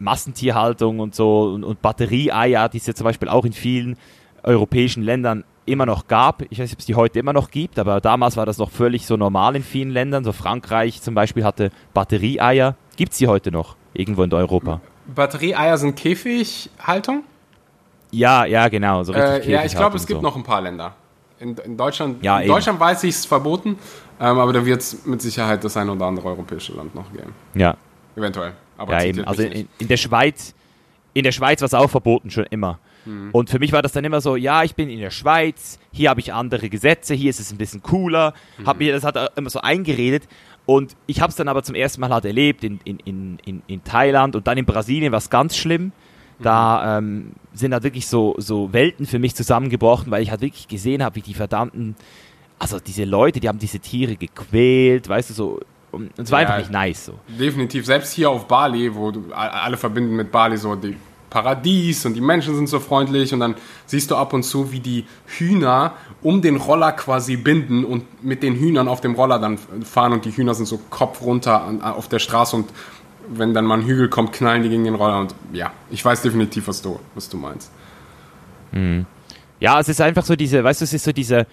[0.00, 3.96] Massentierhaltung und so und, und Batterieeier, die es ja zum Beispiel auch in vielen
[4.42, 6.42] europäischen Ländern immer noch gab.
[6.42, 8.70] Ich weiß nicht, ob es die heute immer noch gibt, aber damals war das noch
[8.70, 10.24] völlig so normal in vielen Ländern.
[10.24, 12.76] So Frankreich zum Beispiel hatte Batterieeier.
[12.96, 14.80] Gibt es die heute noch irgendwo in Europa?
[15.06, 17.24] Batterieeier sind Käfighaltung?
[18.10, 19.02] Ja, ja, genau.
[19.02, 20.22] So richtig äh, ja, ich glaube, es gibt so.
[20.22, 20.94] noch ein paar Länder.
[21.40, 23.76] In, in Deutschland, ja, in Deutschland weiß ich es verboten,
[24.20, 27.34] ähm, aber da wird es mit Sicherheit das ein oder andere europäische Land noch geben.
[27.54, 27.76] Ja.
[28.16, 28.52] Eventuell.
[28.78, 29.24] Aber ja, eben.
[29.24, 30.54] Also in, in, der Schweiz,
[31.12, 32.78] in der Schweiz war es auch verboten schon immer.
[33.04, 33.30] Hm.
[33.32, 36.10] Und für mich war das dann immer so, ja, ich bin in der Schweiz, hier
[36.10, 38.32] habe ich andere Gesetze, hier ist es ein bisschen cooler.
[38.56, 38.66] Hm.
[38.66, 40.28] Hab mir das hat immer so eingeredet.
[40.66, 43.84] Und ich habe es dann aber zum ersten Mal halt erlebt in, in, in, in,
[43.84, 45.92] Thailand und dann in Brasilien war es ganz schlimm.
[46.40, 50.66] Da ähm, sind halt wirklich so, so Welten für mich zusammengebrochen, weil ich halt wirklich
[50.66, 51.96] gesehen habe, wie die verdammten,
[52.58, 55.60] also diese Leute, die haben diese Tiere gequält, weißt du, so.
[55.92, 57.14] Und es war ja, einfach nicht nice so.
[57.28, 60.96] Definitiv, selbst hier auf Bali, wo du, alle verbinden mit Bali so die
[61.34, 64.80] Paradies und die Menschen sind so freundlich und dann siehst du ab und zu, wie
[64.80, 69.58] die Hühner um den Roller quasi binden und mit den Hühnern auf dem Roller dann
[69.58, 72.70] fahren und die Hühner sind so Kopf runter auf der Straße und
[73.28, 76.22] wenn dann mal ein Hügel kommt, knallen die gegen den Roller und ja, ich weiß
[76.22, 77.70] definitiv, was du, was du meinst.
[78.72, 79.06] Mhm.
[79.60, 81.46] Ja, es ist einfach so diese, weißt du, es ist so diese,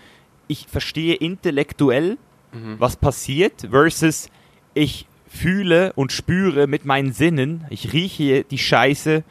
[0.47, 2.17] ich verstehe intellektuell,
[2.51, 2.75] mhm.
[2.79, 4.29] was passiert, versus
[4.73, 9.23] ich fühle und spüre mit meinen Sinnen, ich rieche die Scheiße,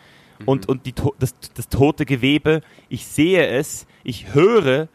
[0.46, 2.62] und, und die, das, das tote Gewebe.
[2.88, 4.88] Ich sehe es, ich höre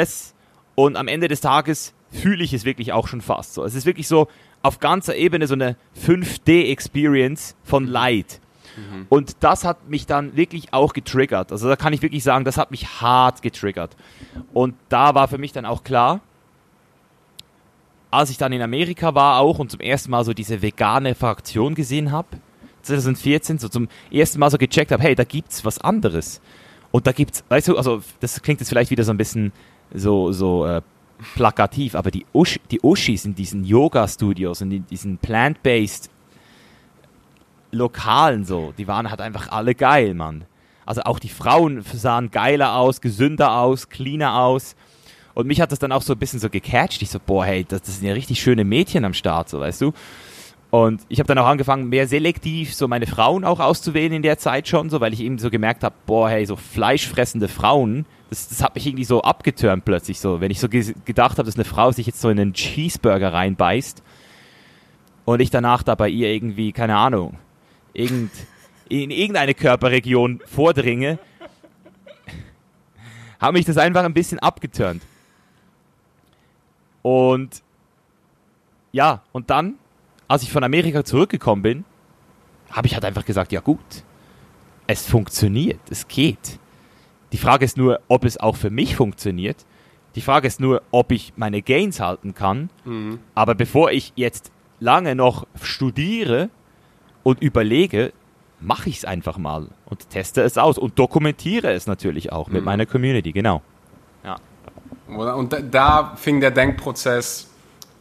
[0.00, 0.34] es
[0.74, 3.64] und am Ende des Tages fühle ich es wirklich auch schon fast so.
[3.64, 4.28] Es ist wirklich so
[4.62, 7.90] auf ganzer Ebene so eine 5D-Experience von mhm.
[7.90, 8.40] Leid.
[8.76, 9.06] Mhm.
[9.08, 11.52] Und das hat mich dann wirklich auch getriggert.
[11.52, 13.96] Also da kann ich wirklich sagen, das hat mich hart getriggert.
[14.52, 16.20] Und da war für mich dann auch klar,
[18.10, 21.74] als ich dann in Amerika war auch und zum ersten Mal so diese vegane Fraktion
[21.74, 22.28] gesehen habe,
[22.82, 26.40] 2014 so zum ersten Mal so gecheckt habe, hey, da gibt's was anderes.
[26.92, 29.52] Und da gibt's, weißt du, also das klingt jetzt vielleicht wieder so ein bisschen
[29.92, 30.82] so, so äh,
[31.34, 36.10] plakativ, aber die, Usch, die Uschis in diesen Yoga-Studios und in diesen plant-based
[37.72, 40.44] Lokalen so, die waren halt einfach alle geil, Mann.
[40.84, 44.76] Also auch die Frauen sahen geiler aus, gesünder aus, cleaner aus.
[45.34, 47.02] Und mich hat das dann auch so ein bisschen so gecatcht.
[47.02, 49.82] Ich so, boah, hey, das, das sind ja richtig schöne Mädchen am Start, so, weißt
[49.82, 49.92] du.
[50.70, 54.38] Und ich habe dann auch angefangen, mehr selektiv so meine Frauen auch auszuwählen in der
[54.38, 58.48] Zeit schon, so weil ich eben so gemerkt habe, boah, hey, so fleischfressende Frauen, das,
[58.48, 60.40] das hat mich irgendwie so abgetürmt plötzlich so.
[60.40, 63.32] Wenn ich so ge gedacht habe, dass eine Frau sich jetzt so in einen Cheeseburger
[63.32, 64.02] reinbeißt
[65.24, 67.38] und ich danach da bei ihr irgendwie, keine Ahnung,
[67.92, 68.30] irgend,
[68.88, 71.18] in irgendeine Körperregion vordringe,
[73.38, 75.02] hat mich das einfach ein bisschen abgetürnt.
[77.02, 77.62] Und
[78.92, 79.78] ja, und dann
[80.28, 81.84] als ich von Amerika zurückgekommen bin,
[82.70, 83.78] habe ich halt einfach gesagt, ja gut,
[84.86, 86.58] es funktioniert, es geht.
[87.36, 89.66] Die Frage ist nur, ob es auch für mich funktioniert.
[90.14, 92.70] Die Frage ist nur, ob ich meine Gains halten kann.
[92.86, 93.18] Mhm.
[93.34, 96.48] Aber bevor ich jetzt lange noch studiere
[97.24, 98.14] und überlege,
[98.58, 102.62] mache ich es einfach mal und teste es aus und dokumentiere es natürlich auch mit
[102.62, 102.64] mhm.
[102.64, 103.60] meiner Community, genau.
[104.24, 104.36] Ja.
[105.06, 107.50] Und da, da fing der Denkprozess,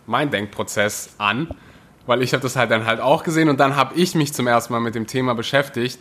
[0.06, 1.50] mein Denkprozess an,
[2.06, 4.48] weil ich habe das halt dann halt auch gesehen und dann habe ich mich zum
[4.48, 6.00] ersten Mal mit dem Thema beschäftigt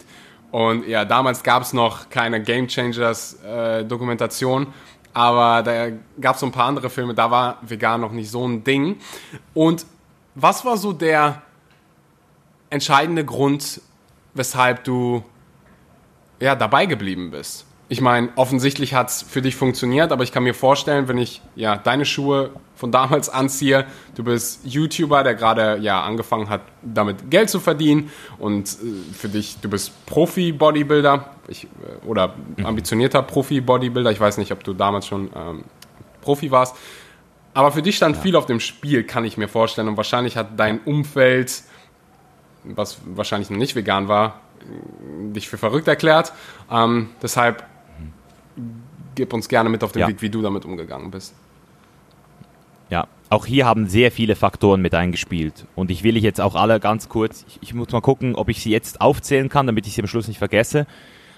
[0.55, 4.69] und ja, damals gab es noch keine Game Changers äh, Dokumentation,
[5.13, 5.91] aber da
[6.21, 9.01] gab es so ein paar andere Filme, da war vegan noch nicht so ein Ding.
[9.53, 9.85] Und
[10.37, 11.43] was war so der
[12.71, 13.81] entscheidende Grund,
[14.35, 15.25] weshalb du
[16.39, 17.67] ja, dabei geblieben bist?
[17.89, 21.43] Ich meine, offensichtlich hat es für dich funktioniert, aber ich kann mir vorstellen, wenn ich
[21.55, 27.31] ja deine Schuhe von damals anziehe, du bist YouTuber, der gerade ja angefangen hat, damit
[27.31, 32.67] Geld zu verdienen und äh, für dich, du bist Profi-Bodybuilder ich, äh, oder mhm.
[32.67, 34.11] ambitionierter Profi-Bodybuilder.
[34.11, 35.65] Ich weiß nicht, ob du damals schon ähm,
[36.23, 36.77] Profi warst.
[37.53, 38.23] Aber für dich stand ja.
[38.23, 39.89] viel auf dem Spiel, kann ich mir vorstellen.
[39.89, 41.63] Und wahrscheinlich hat dein Umfeld,
[42.65, 44.41] was wahrscheinlich noch nicht vegan war,
[45.35, 46.33] dich für verrückt erklärt.
[46.71, 47.65] Ähm, deshalb
[49.15, 50.09] gib uns gerne mit auf den ja.
[50.09, 51.35] Weg, wie du damit umgegangen bist.
[52.91, 55.67] Ja, auch hier haben sehr viele Faktoren mit eingespielt.
[55.75, 58.49] Und ich will ich jetzt auch alle ganz kurz, ich, ich muss mal gucken, ob
[58.49, 60.87] ich sie jetzt aufzählen kann, damit ich sie am Schluss nicht vergesse.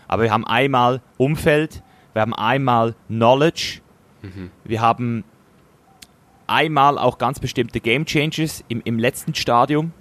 [0.08, 3.80] Aber wir haben einmal Umfeld, wir haben einmal Knowledge,
[4.22, 4.50] mhm.
[4.64, 5.24] wir haben
[6.46, 9.92] einmal auch ganz bestimmte Game Changes im, im letzten Stadium.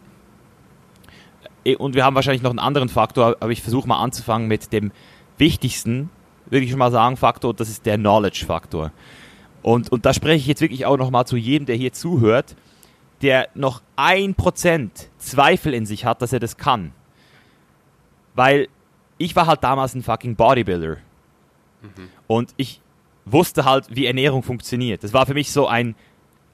[1.63, 4.71] Äh, und wir haben wahrscheinlich noch einen anderen Faktor, aber ich versuche mal anzufangen mit
[4.73, 4.91] dem
[5.37, 6.09] wichtigsten,
[6.49, 8.91] würde ich schon mal sagen, Faktor, das ist der Knowledge-Faktor.
[9.61, 12.55] Und, und da spreche ich jetzt wirklich auch nochmal zu jedem, der hier zuhört,
[13.21, 16.91] der noch ein Prozent Zweifel in sich hat, dass er das kann.
[18.35, 18.67] Weil
[19.17, 20.97] ich war halt damals ein fucking Bodybuilder.
[21.81, 22.09] Mhm.
[22.27, 22.81] Und ich
[23.25, 25.03] wusste halt, wie Ernährung funktioniert.
[25.03, 25.95] Das war für mich so ein,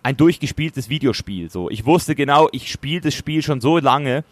[0.04, 1.50] ein durchgespieltes Videospiel.
[1.50, 4.24] So, ich wusste genau, ich spiele das Spiel schon so lange,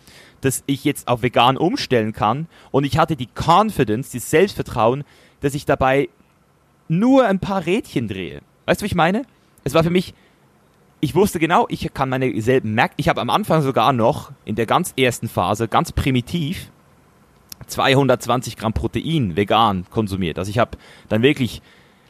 [0.42, 2.48] dass ich jetzt auf vegan umstellen kann.
[2.72, 5.04] Und ich hatte die Confidence, das Selbstvertrauen,
[5.42, 6.10] dass ich dabei
[6.88, 8.42] nur ein paar Rädchen drehe.
[8.66, 9.24] Weißt du, was ich meine?
[9.64, 10.14] Es war für mich,
[11.00, 12.92] ich wusste genau, ich kann meine selben Merk.
[12.98, 16.72] Ich habe am Anfang sogar noch in der ganz ersten Phase, ganz primitiv,
[17.68, 20.40] 220 Gramm Protein vegan konsumiert.
[20.40, 20.72] Also ich habe
[21.08, 21.62] dann wirklich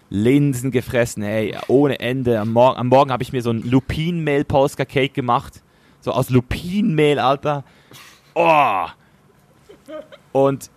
[0.09, 2.39] Linsen gefressen, ey, ohne Ende.
[2.39, 5.61] Am Morgen, am Morgen habe ich mir so ein Lupinmehl Polska Cake gemacht.
[6.01, 7.63] So aus Lupinmehl, Alter.
[8.33, 8.85] Oh!
[10.31, 10.71] Und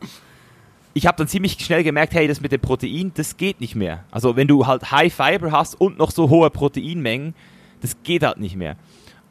[0.94, 4.04] ich habe dann ziemlich schnell gemerkt, hey, das mit dem Protein, das geht nicht mehr.
[4.10, 7.34] Also wenn du halt High Fiber hast und noch so hohe Proteinmengen,
[7.80, 8.76] das geht halt nicht mehr.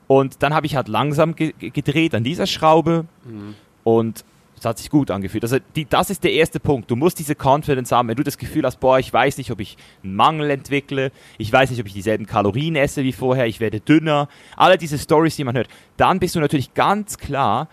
[0.07, 3.55] Und dann habe ich halt langsam ge gedreht an dieser Schraube mhm.
[3.83, 4.25] und
[4.61, 5.43] das hat sich gut angefühlt.
[5.43, 6.91] Also die, das ist der erste Punkt.
[6.91, 9.59] Du musst diese Confidence haben, wenn du das Gefühl hast, boah, ich weiß nicht, ob
[9.59, 13.59] ich einen Mangel entwickle, ich weiß nicht, ob ich dieselben Kalorien esse wie vorher, ich
[13.59, 14.27] werde dünner.
[14.55, 15.67] Alle diese Stories, die man hört.
[15.97, 17.69] Dann bist du natürlich ganz klar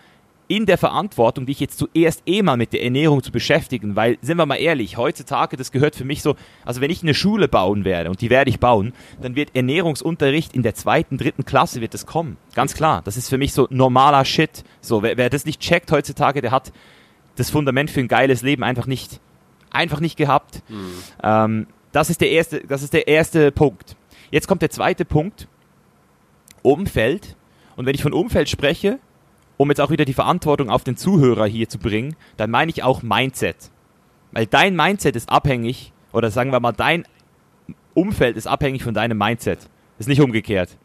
[0.49, 4.35] in der Verantwortung, dich jetzt zuerst eh mal mit der Ernährung zu beschäftigen, weil, sind
[4.37, 6.35] wir mal ehrlich, heutzutage, das gehört für mich so,
[6.65, 10.55] also wenn ich eine Schule bauen werde, und die werde ich bauen, dann wird Ernährungsunterricht
[10.55, 12.37] in der zweiten, dritten Klasse wird das kommen.
[12.55, 13.03] Ganz klar.
[13.05, 14.63] Das ist für mich so normaler Shit.
[14.81, 16.73] So, wer, wer das nicht checkt heutzutage, der hat
[17.35, 19.19] das Fundament für ein geiles Leben einfach nicht,
[19.69, 20.63] einfach nicht gehabt.
[20.67, 20.93] Mhm.
[21.21, 23.95] Ähm, das ist der erste, das ist der erste Punkt.
[24.31, 25.47] Jetzt kommt der zweite Punkt.
[26.63, 27.35] Umfeld.
[27.75, 28.99] Und wenn ich von Umfeld spreche,
[29.59, 32.81] um jetzt auch wieder die Verantwortung auf den Zuhörer hier zu bringen, dann meine ich
[32.81, 33.57] auch Mindset.
[34.31, 37.03] Weil dein Mindset ist abhängig, oder sagen wir mal, dein
[37.93, 39.69] Umfeld ist abhängig von deinem Mindset.
[39.97, 40.77] Ist nicht umgekehrt.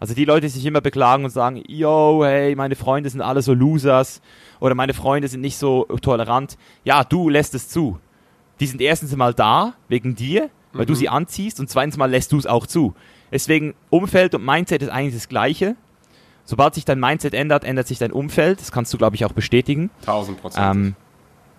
[0.00, 3.42] Also die Leute, die sich immer beklagen und sagen, yo, hey, meine Freunde sind alle
[3.42, 4.22] so Losers
[4.60, 6.56] oder meine Freunde sind nicht so tolerant.
[6.84, 7.98] Ja, du lässt es zu.
[8.60, 10.88] Die sind erstens mal da, wegen dir, weil mhm.
[10.88, 12.94] du sie anziehst und zweitens mal lässt du es auch zu.
[13.30, 15.76] Deswegen Umfeld und Mindset ist eigentlich das Gleiche.
[16.46, 18.60] Sobald sich dein Mindset ändert, ändert sich dein Umfeld.
[18.60, 19.90] Das kannst du, glaube ich, auch bestätigen.
[20.02, 20.76] 1000 Prozent.
[20.76, 20.94] Ähm,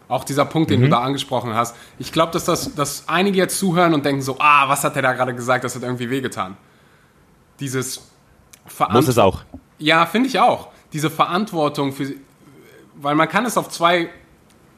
[0.07, 0.85] auch dieser Punkt, den mhm.
[0.85, 1.75] du da angesprochen hast.
[1.99, 5.01] Ich glaube, dass, das, dass einige jetzt zuhören und denken so, ah, was hat der
[5.01, 6.55] da gerade gesagt, das hat irgendwie wehgetan.
[7.59, 8.07] Dieses
[8.65, 8.95] Verantwortung.
[8.95, 9.43] Muss es auch.
[9.77, 10.69] Ja, finde ich auch.
[10.93, 12.13] Diese Verantwortung für,
[12.95, 14.09] weil man kann es auf zwei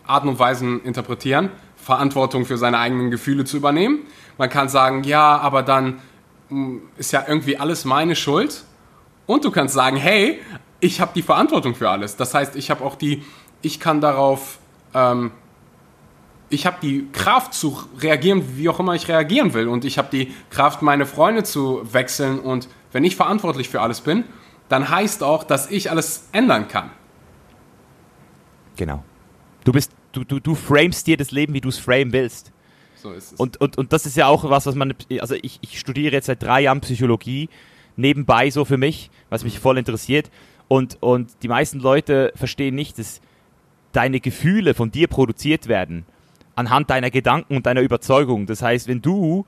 [0.08, 1.52] Arten und Weisen interpretieren.
[1.76, 4.00] Verantwortung für seine eigenen Gefühle zu übernehmen.
[4.40, 6.02] Man kann sagen, ja, aber dann
[6.50, 8.64] mm, ist ja irgendwie alles meine Schuld.
[9.30, 10.40] Und du kannst sagen, hey,
[10.80, 12.16] ich habe die Verantwortung für alles.
[12.16, 13.24] Das heißt, ich habe auch die,
[13.62, 14.58] ich kann darauf,
[14.96, 15.30] ähm,
[16.50, 19.68] ich habe die Kraft zu reagieren, wie auch immer ich reagieren will.
[19.68, 22.40] Und ich habe die Kraft, meine Freunde zu wechseln.
[22.40, 24.24] Und wenn ich verantwortlich für alles bin,
[24.68, 26.90] dann heißt auch, dass ich alles ändern kann.
[28.78, 29.04] Genau.
[29.64, 32.52] Du bist, du, du, du framest dir das Leben, wie du es framen willst.
[32.96, 33.40] So ist es.
[33.40, 36.26] Und, und, und das ist ja auch was, was man, also ich, ich studiere jetzt
[36.26, 37.48] seit drei Jahren Psychologie,
[38.00, 40.32] nebenbei so für mich, was mich voll interessiert.
[40.68, 43.22] Und, und die meisten Leute verstehen nicht, dass
[43.92, 46.06] deine Gefühle von dir produziert werden
[46.60, 48.46] anhand deiner Gedanken und deiner Überzeugung.
[48.46, 49.46] Das heißt, wenn du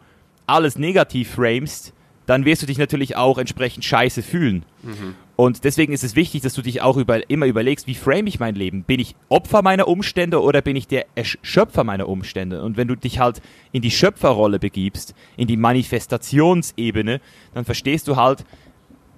[0.47, 1.93] alles negativ framest,
[2.25, 4.63] dann wirst du dich natürlich auch entsprechend scheiße fühlen.
[4.81, 5.15] Mhm.
[5.41, 8.39] Und deswegen ist es wichtig, dass du dich auch über, immer überlegst, wie frame ich
[8.39, 8.84] mein Leben?
[8.84, 11.08] Bin ich Opfer meiner Umstände oder bin ich der
[11.41, 12.62] Schöpfer meiner Umstände?
[12.62, 17.21] Und wenn du dich halt in die Schöpferrolle begibst, in die Manifestationsebene,
[17.56, 18.45] dann verstehst du halt,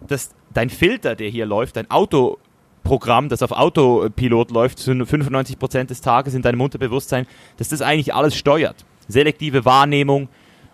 [0.07, 5.99] dass dein Filter, der hier läuft, dein Autoprogramm, das auf Autopilot läuft, zu 95% des
[5.99, 8.85] Tages in deinem Unterbewusstsein, dass das eigentlich alles steuert.
[9.09, 10.29] Selektive Wahrnehmung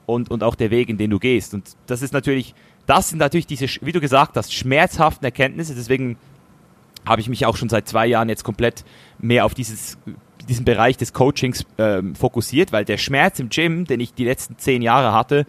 [0.05, 1.55] und, und auch der Weg, in den du gehst.
[1.55, 2.53] Und das ist natürlich
[2.89, 5.75] das sind natürlich diese, wie du gesagt hast, schmerzhaften Erkenntnisse.
[5.75, 6.17] Deswegen
[7.05, 8.83] habe ich mich auch schon seit zwei Jahren jetzt komplett
[9.19, 9.99] mehr auf dieses,
[10.47, 14.57] diesen Bereich des Coachings ähm, fokussiert, weil der Schmerz im Gym, den ich die letzten
[14.57, 15.45] zehn Jahre hatte,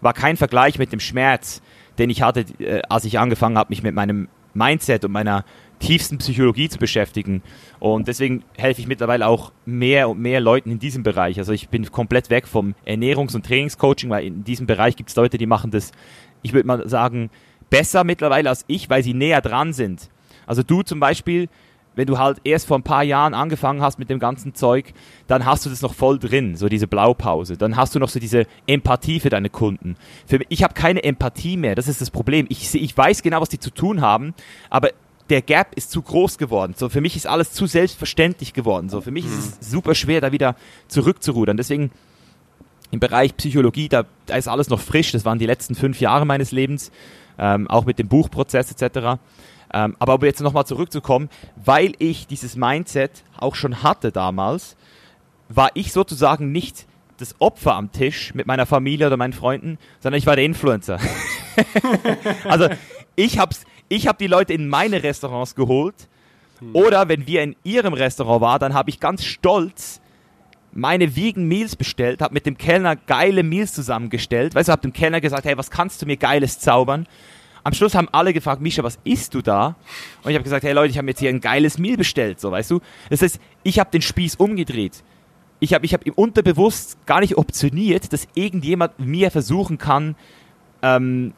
[0.00, 1.62] war kein Vergleich mit dem Schmerz,
[1.98, 5.44] den ich hatte, äh, als ich angefangen habe, mich mit meinem Mindset und meiner
[5.80, 7.42] tiefsten Psychologie zu beschäftigen.
[7.80, 11.38] Und deswegen helfe ich mittlerweile auch mehr und mehr Leuten in diesem Bereich.
[11.38, 15.16] Also ich bin komplett weg vom Ernährungs- und Trainingscoaching, weil in diesem Bereich gibt es
[15.16, 15.90] Leute, die machen das
[16.44, 17.30] ich würde mal sagen,
[17.70, 20.08] besser mittlerweile als ich, weil sie näher dran sind.
[20.46, 21.48] Also du zum Beispiel,
[21.96, 24.92] wenn du halt erst vor ein paar Jahren angefangen hast mit dem ganzen Zeug,
[25.26, 27.56] dann hast du das noch voll drin, so diese Blaupause.
[27.56, 29.96] Dann hast du noch so diese Empathie für deine Kunden.
[30.26, 32.46] Für mich, ich habe keine Empathie mehr, das ist das Problem.
[32.48, 34.34] Ich, ich weiß genau, was die zu tun haben,
[34.70, 34.90] aber
[35.30, 36.74] der Gap ist zu groß geworden.
[36.76, 38.90] So, für mich ist alles zu selbstverständlich geworden.
[38.90, 39.32] So, für mich mhm.
[39.32, 40.54] ist es super schwer, da wieder
[40.88, 41.56] zurückzurudern.
[41.56, 41.90] Deswegen
[42.94, 45.12] im Bereich Psychologie, da, da, ist alles noch frisch.
[45.12, 46.90] Das waren die letzten fünf Jahre meines Lebens,
[47.38, 49.20] ähm, auch mit dem Buchprozess etc.
[49.72, 51.28] Ähm, aber um jetzt nochmal zurückzukommen,
[51.62, 54.76] weil ich dieses Mindset auch schon hatte damals,
[55.48, 56.86] war ich sozusagen nicht
[57.18, 60.98] das Opfer am Tisch mit meiner Familie oder meinen Freunden, sondern ich war der Influencer.
[62.44, 62.68] also
[63.16, 63.54] ich habe
[63.88, 65.94] ich hab die Leute in meine Restaurants geholt.
[66.60, 66.74] Hm.
[66.74, 70.00] Oder wenn wir in ihrem Restaurant waren, dann habe ich ganz stolz
[70.74, 74.54] meine Vegan Meals bestellt, habe mit dem Kellner geile Meals zusammengestellt.
[74.54, 77.06] Weißt du, habe dem Kellner gesagt, hey, was kannst du mir Geiles zaubern?
[77.62, 79.76] Am Schluss haben alle gefragt, Misha, was isst du da?
[80.22, 82.50] Und ich habe gesagt, hey Leute, ich habe jetzt hier ein geiles Meal bestellt, so,
[82.50, 82.80] weißt du?
[83.08, 85.02] Das heißt, ich habe den Spieß umgedreht.
[85.60, 90.14] Ich habe ich hab im Unterbewusst gar nicht optioniert, dass irgendjemand mir versuchen kann,
[90.82, 91.32] ähm,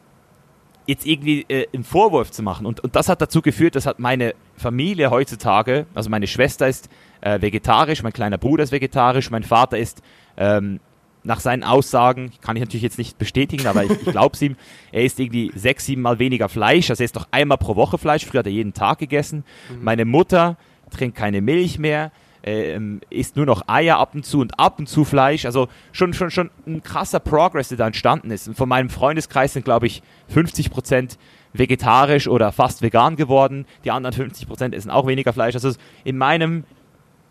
[0.87, 2.65] jetzt irgendwie äh, einen Vorwurf zu machen.
[2.65, 6.89] Und, und das hat dazu geführt, dass hat meine Familie heutzutage, also meine Schwester ist
[7.21, 10.01] äh, vegetarisch, mein kleiner Bruder ist vegetarisch, mein Vater ist
[10.37, 10.79] ähm,
[11.23, 14.55] nach seinen Aussagen, kann ich natürlich jetzt nicht bestätigen, aber ich, ich glaube es ihm,
[14.93, 17.97] er isst irgendwie sechs, sieben Mal weniger Fleisch, also er isst noch einmal pro Woche
[17.97, 19.43] Fleisch, früher hat er jeden Tag gegessen.
[19.69, 19.83] Mhm.
[19.83, 20.57] Meine Mutter
[20.89, 22.11] trinkt keine Milch mehr,
[22.47, 25.45] ähm, isst nur noch Eier ab und zu und ab und zu Fleisch.
[25.45, 28.47] Also schon, schon, schon ein krasser Progress, der da entstanden ist.
[28.47, 31.17] Und von meinem Freundeskreis sind, glaube ich, 50 Prozent
[31.53, 33.65] vegetarisch oder fast vegan geworden.
[33.83, 35.55] Die anderen 50 Prozent essen auch weniger Fleisch.
[35.55, 36.63] Also in meinem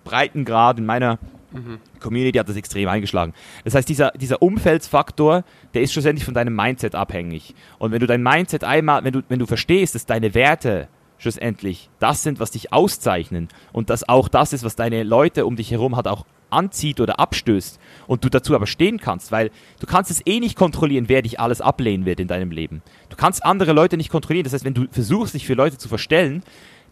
[0.05, 1.19] Breitengrad, in meiner
[1.53, 1.79] mhm.
[2.01, 3.33] Community hat das extrem eingeschlagen.
[3.65, 7.55] Das heißt, dieser, dieser Umfeldsfaktor, der ist schlussendlich von deinem Mindset abhängig.
[7.79, 11.91] Und wenn du dein Mindset einmal, wenn du, wenn du verstehst, dass deine Werte schlussendlich
[11.99, 15.71] das sind, was dich auszeichnen und dass auch das ist, was deine Leute um dich
[15.71, 19.51] herum hat, auch anzieht oder abstößt und du dazu aber stehen kannst, weil
[19.81, 22.83] du kannst es eh nicht kontrollieren, wer dich alles ablehnen wird in deinem Leben.
[23.09, 24.45] Du kannst andere Leute nicht kontrollieren.
[24.45, 26.43] Das heißt, wenn du versuchst, dich für Leute zu verstellen,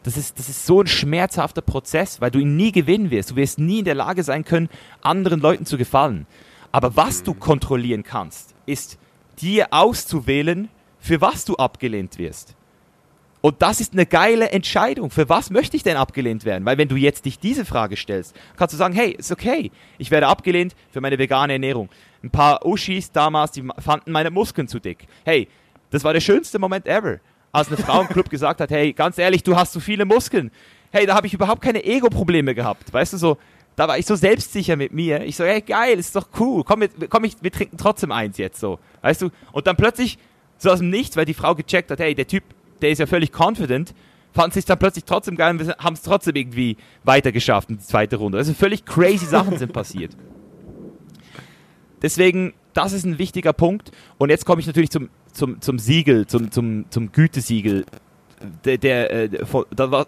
[0.02, 3.30] das ist, das ist so ein schmerzhafter Prozess, weil du ihn nie gewinnen wirst.
[3.30, 4.68] Du wirst nie in der Lage sein können,
[5.00, 6.26] anderen Leuten zu gefallen.
[6.72, 8.98] Aber was du kontrollieren kannst, ist
[9.40, 12.54] dir auszuwählen, für was du abgelehnt wirst.
[13.44, 15.11] Und das ist eine geile Entscheidung.
[15.11, 16.64] Für was möchte ich denn abgelehnt werden?
[16.64, 19.70] Weil wenn du jetzt dich diese Frage stellst, kannst du sagen, hey, ist okay.
[19.98, 21.90] Ich werde abgelehnt für meine vegane Ernährung.
[22.22, 25.07] Ein paar Uschis damals, die fanden meine Muskeln zu dick.
[25.26, 25.46] Hey,
[25.90, 27.18] das war der schönste Moment ever.
[27.52, 30.50] Als eine Frau im Club gesagt hat, hey, ganz ehrlich, du hast zu viele Muskeln.
[30.90, 32.94] Hey, da habe ich überhaupt keine Ego-Probleme gehabt.
[32.94, 33.37] Weißt du, so,
[33.76, 35.22] da war ich so selbstsicher mit mir.
[35.22, 36.64] Ich so, hey, geil, ist doch cool.
[36.64, 38.78] Komm, wir, komm ich, wir trinken trotzdem eins jetzt so.
[39.02, 39.28] Weißt du?
[39.52, 40.16] Und dann plötzlich,
[40.57, 42.42] so aus dem Nichts, weil die Frau gecheckt hat, hey, der Typ
[42.82, 43.94] der ist ja völlig confident,
[44.32, 48.16] fand sich dann plötzlich trotzdem geil und haben es trotzdem irgendwie weitergeschafft in die zweite
[48.16, 48.38] Runde.
[48.38, 50.16] Also völlig crazy Sachen sind passiert.
[52.02, 53.92] Deswegen, das ist ein wichtiger Punkt.
[54.18, 57.87] Und jetzt komme ich natürlich zum, zum, zum Siegel, zum, zum, zum Gütesiegel.
[58.64, 59.31] Der, der, äh,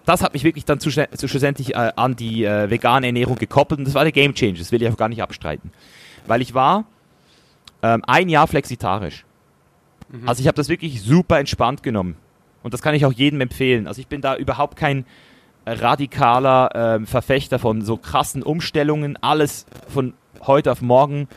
[0.04, 3.78] das hat mich wirklich dann zu, zu schlussendlich äh, an die äh, vegane Ernährung gekoppelt
[3.78, 5.72] und das war der Game Change, das will ich auch gar nicht abstreiten.
[6.26, 6.84] Weil ich war
[7.82, 9.24] ähm, ein Jahr flexitarisch.
[10.10, 10.28] Mhm.
[10.28, 12.16] Also ich habe das wirklich super entspannt genommen.
[12.66, 13.86] Und das kann ich auch jedem empfehlen.
[13.86, 15.04] Also ich bin da überhaupt kein
[15.66, 20.14] radikaler äh, Verfechter von so krassen Umstellungen, alles von
[20.48, 21.28] heute auf morgen.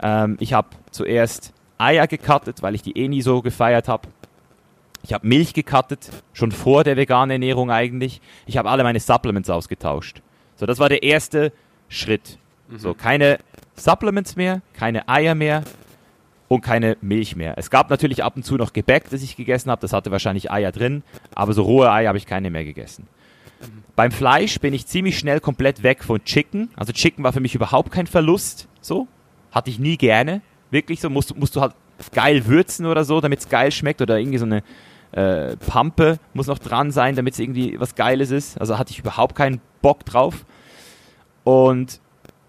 [0.00, 4.06] Ähm, ich habe zuerst Eier gecuttet, weil ich die eh nie so gefeiert habe.
[5.02, 8.20] Ich habe Milch gecuttet, schon vor der veganen Ernährung eigentlich.
[8.46, 10.22] Ich habe alle meine Supplements ausgetauscht.
[10.54, 11.52] So, das war der erste
[11.88, 12.38] Schritt.
[12.68, 12.78] Mhm.
[12.78, 13.38] So, keine
[13.74, 15.64] Supplements mehr, keine Eier mehr
[16.48, 17.54] und keine Milch mehr.
[17.56, 19.80] Es gab natürlich ab und zu noch Gebäck, das ich gegessen habe.
[19.80, 21.02] Das hatte wahrscheinlich Eier drin,
[21.34, 23.06] aber so rohe Eier habe ich keine mehr gegessen.
[23.96, 26.70] Beim Fleisch bin ich ziemlich schnell komplett weg von Chicken.
[26.76, 28.68] Also Chicken war für mich überhaupt kein Verlust.
[28.80, 29.08] So,
[29.50, 30.40] hatte ich nie gerne.
[30.70, 31.74] Wirklich so, musst, musst du halt
[32.12, 34.62] geil würzen oder so, damit es geil schmeckt oder irgendwie so eine
[35.12, 38.60] äh, Pampe muss noch dran sein, damit es irgendwie was Geiles ist.
[38.60, 40.44] Also hatte ich überhaupt keinen Bock drauf.
[41.44, 42.00] Und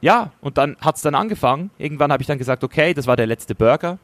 [0.01, 1.71] ja, und dann hat es dann angefangen.
[1.77, 3.97] Irgendwann habe ich dann gesagt, okay, das war der letzte Burger.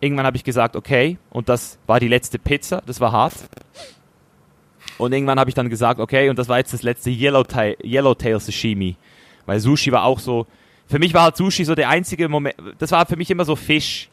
[0.00, 3.34] Irgendwann habe ich gesagt, okay, und das war die letzte Pizza, das war hart.
[4.98, 8.40] Und irgendwann habe ich dann gesagt, okay, und das war jetzt das letzte Yellowtail, Yellowtail
[8.40, 8.96] Sashimi.
[9.46, 10.46] Weil Sushi war auch so,
[10.86, 13.56] für mich war halt Sushi so der einzige Moment, das war für mich immer so
[13.56, 14.08] Fisch.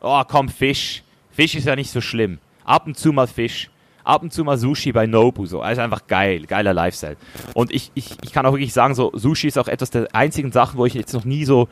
[0.00, 1.02] Oh, komm, Fisch.
[1.30, 2.38] Fisch ist ja nicht so schlimm.
[2.64, 3.70] Ab und zu mal Fisch
[4.10, 5.60] ab und zu mal Sushi bei Nobu, so.
[5.60, 7.16] Also einfach geil, geiler Lifestyle.
[7.54, 10.52] Und ich, ich, ich kann auch wirklich sagen, so, Sushi ist auch etwas der einzigen
[10.52, 11.68] Sachen, wo ich jetzt noch nie so,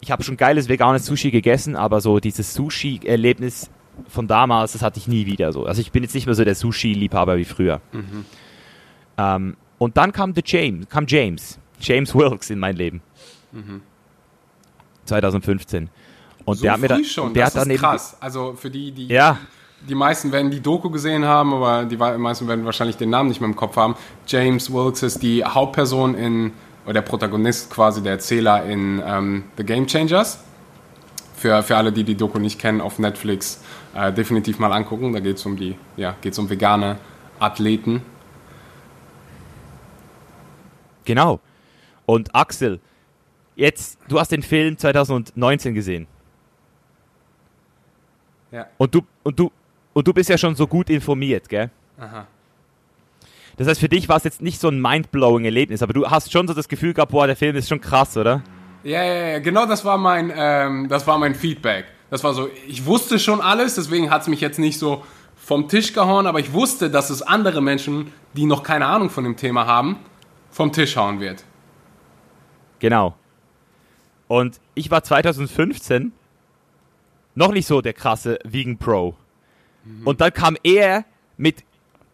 [0.00, 3.70] ich habe schon geiles veganes Sushi gegessen, aber so dieses Sushi-Erlebnis
[4.08, 5.64] von damals, das hatte ich nie wieder so.
[5.64, 7.80] Also ich bin jetzt nicht mehr so der Sushi-Liebhaber wie früher.
[7.92, 8.24] Mhm.
[9.18, 13.02] Ähm, und dann kam der James, kam James, James Wilkes in mein Leben.
[13.52, 13.82] Mhm.
[15.06, 15.90] 2015.
[16.44, 17.34] Und so der hat mir dann, schon.
[17.34, 18.16] der das hat dann ist krass.
[18.20, 19.38] Also für die, die ja
[19.88, 23.40] die meisten werden die Doku gesehen haben, aber die meisten werden wahrscheinlich den Namen nicht
[23.40, 23.94] mehr im Kopf haben.
[24.26, 26.52] James Wilkes ist die Hauptperson in,
[26.84, 30.44] oder der Protagonist quasi, der Erzähler in ähm, The Game Changers.
[31.36, 33.62] Für, für alle, die die Doku nicht kennen, auf Netflix
[33.94, 35.12] äh, definitiv mal angucken.
[35.14, 36.98] Da geht es um die, ja, geht's um vegane
[37.38, 38.02] Athleten.
[41.06, 41.40] Genau.
[42.04, 42.78] Und Axel,
[43.56, 46.06] jetzt, du hast den Film 2019 gesehen.
[48.52, 48.66] Ja.
[48.76, 49.50] Und du, und du,
[49.92, 51.70] und du bist ja schon so gut informiert, gell?
[51.98, 52.26] Aha.
[53.56, 56.32] Das heißt, für dich war es jetzt nicht so ein mindblowing Erlebnis, aber du hast
[56.32, 58.42] schon so das Gefühl gehabt, boah, der Film ist schon krass, oder?
[58.82, 61.84] Ja, ja, ja, genau das war mein, ähm, das war mein Feedback.
[62.08, 65.04] Das war so, ich wusste schon alles, deswegen hat es mich jetzt nicht so
[65.36, 69.24] vom Tisch gehauen, aber ich wusste, dass es andere Menschen, die noch keine Ahnung von
[69.24, 69.98] dem Thema haben,
[70.50, 71.44] vom Tisch hauen wird.
[72.78, 73.14] Genau.
[74.26, 76.12] Und ich war 2015
[77.34, 79.14] noch nicht so der krasse Vegan Pro.
[79.98, 80.06] Mhm.
[80.06, 81.04] Und dann kam er
[81.36, 81.64] mit,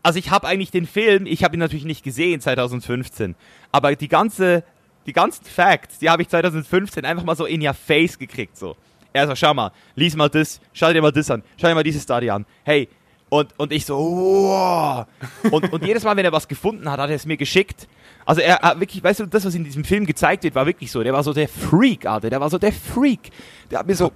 [0.02, 3.34] also ich habe eigentlich den Film, ich habe ihn natürlich nicht gesehen 2015,
[3.72, 4.64] aber die ganze,
[5.06, 8.76] die ganzen Facts, die habe ich 2015 einfach mal so in your face gekriegt, so.
[9.12, 11.82] Er sagt, schau mal, lies mal das, schau dir mal das an, schau dir mal
[11.82, 12.46] dieses Stadion an.
[12.64, 12.88] Hey,
[13.28, 15.06] und, und ich so, wow.
[15.50, 17.88] Und, und jedes Mal, wenn er was gefunden hat, hat er es mir geschickt.
[18.24, 20.90] Also er hat wirklich, weißt du, das, was in diesem Film gezeigt wird, war wirklich
[20.90, 21.02] so.
[21.02, 22.30] Der war so der Freak, Alter.
[22.30, 23.30] Der war so der Freak.
[23.70, 24.12] Der hat mir so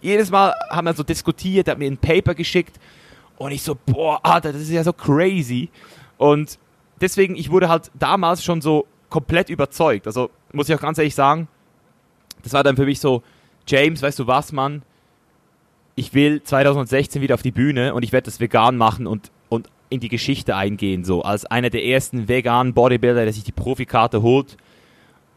[0.00, 2.78] jedes Mal haben wir so diskutiert, er hat mir ein Paper geschickt
[3.36, 5.70] und ich so, boah, Alter, das ist ja so crazy.
[6.18, 6.58] Und
[7.00, 10.06] deswegen, ich wurde halt damals schon so komplett überzeugt.
[10.06, 11.48] Also muss ich auch ganz ehrlich sagen,
[12.42, 13.22] das war dann für mich so,
[13.66, 14.82] James, weißt du was, Mann?
[15.94, 19.68] Ich will 2016 wieder auf die Bühne und ich werde das vegan machen und, und
[19.90, 24.22] in die Geschichte eingehen, so als einer der ersten veganen Bodybuilder, der sich die Profikarte
[24.22, 24.56] holt.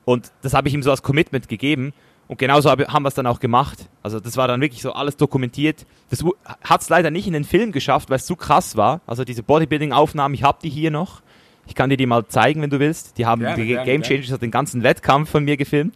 [0.06, 1.94] Und das habe ich ihm so als Commitment gegeben.
[2.28, 3.90] Und genauso haben wir es dann auch gemacht.
[4.02, 5.86] Also das war dann wirklich so alles dokumentiert.
[6.10, 6.24] Das
[6.64, 9.02] hat es leider nicht in den Film geschafft, weil es zu krass war.
[9.06, 11.22] Also diese Bodybuilding-Aufnahmen, ich habe die hier noch.
[11.68, 13.18] Ich kann dir die mal zeigen, wenn du willst.
[13.18, 14.40] Die haben gerne, die gerne, Game Changers gerne.
[14.40, 15.96] den ganzen Wettkampf von mir gefilmt.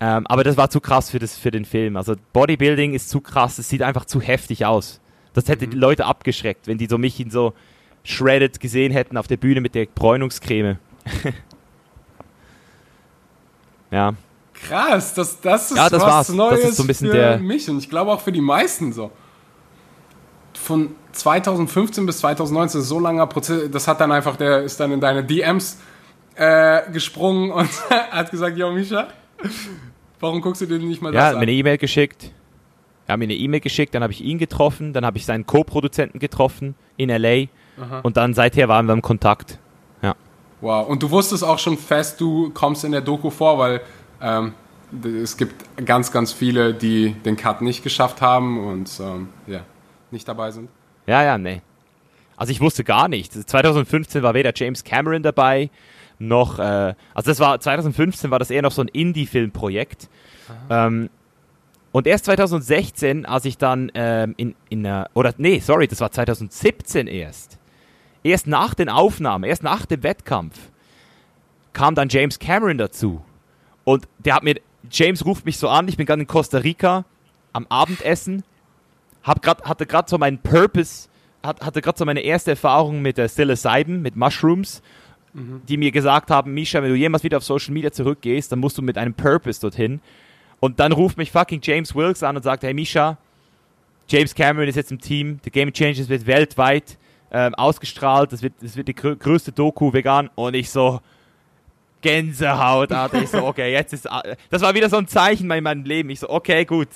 [0.00, 1.96] Ähm, aber das war zu krass für, das, für den Film.
[1.96, 5.00] Also Bodybuilding ist zu krass, es sieht einfach zu heftig aus.
[5.32, 5.70] Das hätte mhm.
[5.70, 7.54] die Leute abgeschreckt, wenn die so mich in so
[8.02, 10.78] shredded gesehen hätten auf der Bühne mit der Bräunungscreme.
[13.90, 14.14] ja,
[14.54, 16.28] Krass, das, das ist ja, das was war's.
[16.30, 18.40] Neues das ist so ein bisschen für der mich und ich glaube auch für die
[18.40, 19.10] meisten so.
[20.54, 24.92] Von 2015 bis 2019 ist so langer Prozess, das hat dann einfach, der ist dann
[24.92, 25.78] in deine DMs
[26.36, 29.08] äh, gesprungen und hat gesagt, yo Misha,
[30.20, 31.34] warum guckst du dir nicht mal ja, das an?
[31.34, 32.30] Ja, mir eine E-Mail geschickt.
[33.06, 35.44] Er hat mir eine E-Mail geschickt, dann habe ich ihn getroffen, dann habe ich seinen
[35.44, 37.48] Co-Produzenten getroffen in LA
[37.78, 38.00] Aha.
[38.02, 39.58] und dann seither waren wir im Kontakt.
[40.00, 40.14] Ja.
[40.62, 43.82] Wow, und du wusstest auch schon fest, du kommst in der Doku vor, weil
[44.20, 44.54] ähm,
[45.22, 49.60] es gibt ganz, ganz viele, die den Cut nicht geschafft haben und ähm, ja,
[50.10, 50.68] nicht dabei sind.
[51.06, 51.62] Ja, ja, nee.
[52.36, 53.32] Also ich wusste gar nicht.
[53.32, 55.70] 2015 war weder James Cameron dabei,
[56.18, 60.08] noch, äh, also das war, 2015 war das eher noch so ein Indie-Film-Projekt.
[60.70, 61.10] Ähm,
[61.92, 66.10] und erst 2016, als ich dann ähm, in, in einer, oder nee, sorry, das war
[66.10, 67.58] 2017 erst.
[68.22, 70.58] Erst nach den Aufnahmen, erst nach dem Wettkampf
[71.72, 73.22] kam dann James Cameron dazu.
[73.84, 74.56] Und der hat mir
[74.90, 77.04] James ruft mich so an, ich bin gerade in Costa Rica
[77.52, 78.42] am Abendessen,
[79.22, 81.08] hab grad, hatte gerade so meinen Purpose,
[81.42, 84.82] hat, hatte gerade so meine erste Erfahrung mit der Psilocybin, mit Mushrooms,
[85.32, 85.62] mhm.
[85.68, 88.76] die mir gesagt haben, Misha, wenn du jemals wieder auf Social Media zurückgehst, dann musst
[88.76, 90.00] du mit einem Purpose dorthin.
[90.60, 93.18] Und dann ruft mich fucking James Wilkes an und sagt, hey Misha,
[94.08, 96.98] James Cameron ist jetzt im Team, The Game Changers wird weltweit
[97.30, 101.00] ähm, ausgestrahlt, das wird, das wird die größte Doku vegan und ich so,
[102.04, 103.22] Gänsehaut, Alter.
[103.22, 104.06] Ich so, okay, jetzt ist,
[104.50, 106.10] das war wieder so ein Zeichen in meinem Leben.
[106.10, 106.88] Ich so, okay, gut,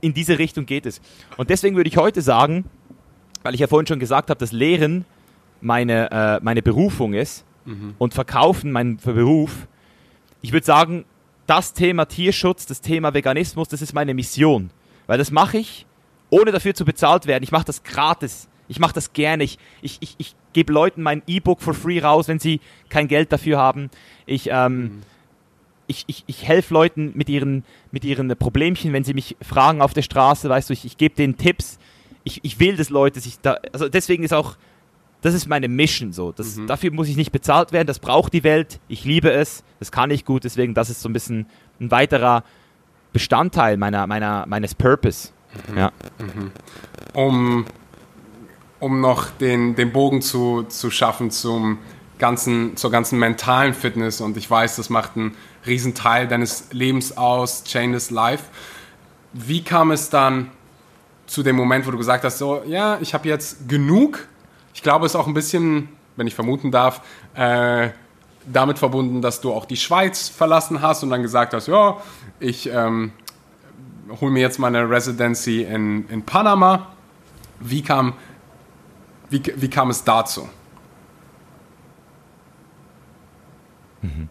[0.00, 1.00] in diese Richtung geht es.
[1.36, 2.64] Und deswegen würde ich heute sagen,
[3.44, 5.04] weil ich ja vorhin schon gesagt habe, dass Lehren
[5.60, 7.94] meine, äh, meine Berufung ist mhm.
[7.98, 9.68] und Verkaufen mein Beruf.
[10.42, 11.04] Ich würde sagen,
[11.46, 14.70] das Thema Tierschutz, das Thema Veganismus, das ist meine Mission.
[15.06, 15.86] Weil das mache ich,
[16.30, 17.44] ohne dafür zu bezahlt werden.
[17.44, 18.48] Ich mache das gratis.
[18.66, 19.44] Ich mache das gerne.
[19.44, 23.30] Ich, ich, ich, ich gebe Leuten mein E-Book for free raus, wenn sie kein Geld
[23.30, 23.90] dafür haben.
[24.26, 25.02] Ich, ähm, mhm.
[25.86, 29.94] ich, ich, ich helfe Leuten mit ihren, mit ihren Problemchen, wenn sie mich fragen auf
[29.94, 31.78] der Straße, weißt du, ich, ich gebe denen Tipps.
[32.24, 34.56] Ich, ich will, dass Leute sich da, also deswegen ist auch,
[35.20, 36.32] das ist meine Mission so.
[36.32, 36.66] Das, mhm.
[36.66, 38.80] Dafür muss ich nicht bezahlt werden, das braucht die Welt.
[38.88, 41.46] Ich liebe es, das kann ich gut, deswegen das ist so ein bisschen
[41.78, 42.42] ein weiterer
[43.12, 45.28] Bestandteil meiner, meiner, meines Purpose.
[45.70, 45.78] Mhm.
[45.78, 45.92] Ja.
[46.18, 46.50] Mhm.
[47.14, 47.64] Um
[48.80, 51.78] um noch den, den Bogen zu, zu schaffen zum
[52.18, 54.20] ganzen, zur ganzen mentalen Fitness.
[54.20, 55.34] Und ich weiß, das macht einen
[55.66, 58.44] Riesenteil deines Lebens aus, Chainless Life.
[59.32, 60.50] Wie kam es dann
[61.26, 64.26] zu dem Moment, wo du gesagt hast, so, ja, ich habe jetzt genug.
[64.74, 67.02] Ich glaube, es ist auch ein bisschen, wenn ich vermuten darf,
[67.34, 67.90] äh,
[68.50, 71.98] damit verbunden, dass du auch die Schweiz verlassen hast und dann gesagt hast, ja,
[72.40, 73.12] ich ähm,
[74.20, 76.86] hole mir jetzt meine Residency in, in Panama.
[77.60, 78.14] Wie kam
[79.30, 80.48] wie, wie kam es dazu?
[84.02, 84.28] Mhm.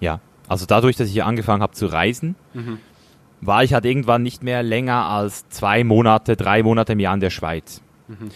[0.00, 2.78] Ja, also dadurch, dass ich angefangen habe zu reisen, mhm.
[3.40, 7.20] war ich halt irgendwann nicht mehr länger als zwei Monate, drei Monate im Jahr in
[7.20, 7.80] der Schweiz.
[8.08, 8.30] Mhm.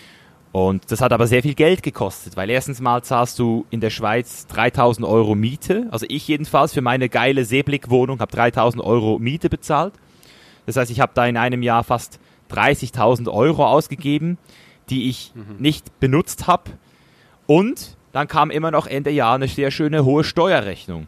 [0.52, 3.90] Und das hat aber sehr viel Geld gekostet, weil erstens mal zahlst du in der
[3.90, 5.86] Schweiz 3000 Euro Miete.
[5.92, 9.94] Also ich jedenfalls für meine geile Seeblickwohnung habe 3000 Euro Miete bezahlt.
[10.66, 12.18] Das heißt, ich habe da in einem Jahr fast
[12.50, 14.38] 30.000 Euro ausgegeben
[14.90, 15.56] die ich mhm.
[15.58, 16.72] nicht benutzt habe.
[17.46, 21.06] Und dann kam immer noch Ende Jahr eine sehr schöne hohe Steuerrechnung.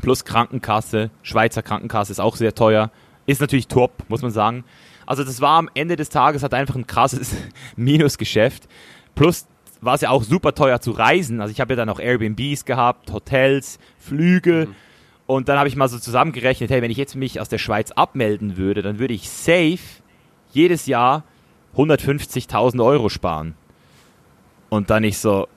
[0.00, 2.90] Plus Krankenkasse, Schweizer Krankenkasse ist auch sehr teuer.
[3.26, 4.64] Ist natürlich top, muss man sagen.
[5.04, 7.36] Also das war am Ende des Tages hat einfach ein krasses
[7.76, 8.68] Minusgeschäft.
[9.14, 9.46] Plus
[9.80, 11.40] war es ja auch super teuer zu reisen.
[11.40, 14.66] Also ich habe ja dann auch Airbnbs gehabt, Hotels, Flüge.
[14.68, 14.74] Mhm.
[15.26, 17.90] Und dann habe ich mal so zusammengerechnet, hey, wenn ich jetzt mich aus der Schweiz
[17.90, 19.78] abmelden würde, dann würde ich safe
[20.52, 21.24] jedes Jahr
[21.76, 23.54] 150.000 Euro sparen.
[24.68, 25.48] Und dann ich so,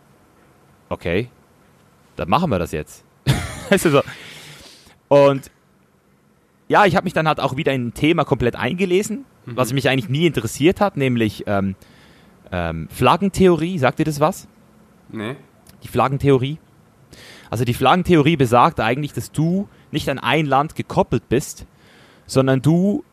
[0.90, 1.30] okay,
[2.16, 3.04] dann machen wir das jetzt.
[3.70, 4.02] weißt so.
[5.08, 5.50] Und
[6.68, 9.58] ja, ich habe mich dann halt auch wieder in ein Thema komplett eingelesen, mhm.
[9.58, 11.76] was mich eigentlich nie interessiert hat, nämlich ähm,
[12.52, 13.80] ähm, Flaggentheorie.
[13.80, 14.48] Sagt ihr das was?
[15.10, 15.36] Nee.
[15.84, 16.60] Die Flaggentheorie.
[17.50, 21.66] Also die Flaggentheorie besagt eigentlich, dass du nicht an ein Land gekoppelt bist,
[22.28, 23.04] sondern du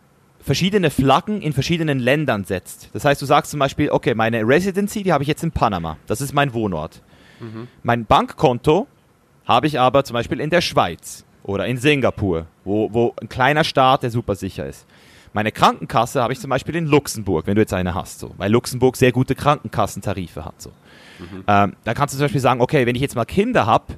[0.46, 2.90] verschiedene Flaggen in verschiedenen Ländern setzt.
[2.92, 5.98] Das heißt, du sagst zum Beispiel, okay, meine Residency, die habe ich jetzt in Panama.
[6.06, 7.02] Das ist mein Wohnort.
[7.40, 7.66] Mhm.
[7.82, 8.86] Mein Bankkonto
[9.44, 13.64] habe ich aber zum Beispiel in der Schweiz oder in Singapur, wo, wo ein kleiner
[13.64, 14.86] Staat, der super sicher ist.
[15.32, 18.50] Meine Krankenkasse habe ich zum Beispiel in Luxemburg, wenn du jetzt eine hast, so, weil
[18.52, 20.62] Luxemburg sehr gute Krankenkassentarife hat.
[20.62, 20.70] So.
[21.18, 21.44] Mhm.
[21.48, 23.94] Ähm, da kannst du zum Beispiel sagen, okay, wenn ich jetzt mal Kinder habe,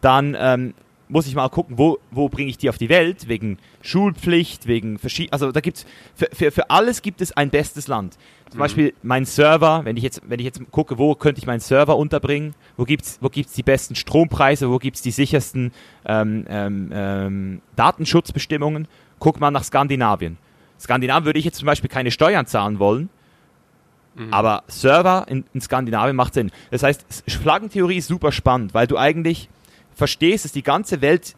[0.00, 0.74] dann ähm,
[1.10, 4.98] muss ich mal gucken, wo, wo bringe ich die auf die Welt, wegen Schulpflicht, wegen
[4.98, 5.84] verschiedenen, also da gibt's,
[6.14, 8.16] für, für, für alles gibt es ein bestes Land.
[8.48, 8.60] Zum mhm.
[8.60, 11.96] Beispiel mein Server, wenn ich jetzt, wenn ich jetzt gucke, wo könnte ich meinen Server
[11.96, 15.72] unterbringen, wo gibt's, wo gibt's die besten Strompreise, wo gibt's die sichersten
[16.06, 18.86] ähm, ähm, ähm, Datenschutzbestimmungen,
[19.18, 20.38] guck mal nach Skandinavien.
[20.78, 23.10] Skandinavien würde ich jetzt zum Beispiel keine Steuern zahlen wollen,
[24.14, 24.32] mhm.
[24.32, 26.52] aber Server in, in Skandinavien macht Sinn.
[26.70, 29.48] Das heißt, Flaggentheorie ist super spannend, weil du eigentlich
[30.00, 31.36] verstehst, dass die ganze Welt,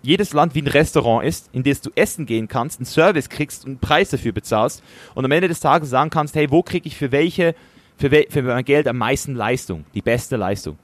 [0.00, 3.64] jedes Land wie ein Restaurant ist, in das du essen gehen kannst, einen Service kriegst
[3.64, 4.84] und einen Preis dafür bezahlst
[5.14, 7.56] und am Ende des Tages sagen kannst, hey, wo kriege ich für welche,
[7.96, 10.78] für, we für mein Geld am meisten Leistung, die beste Leistung.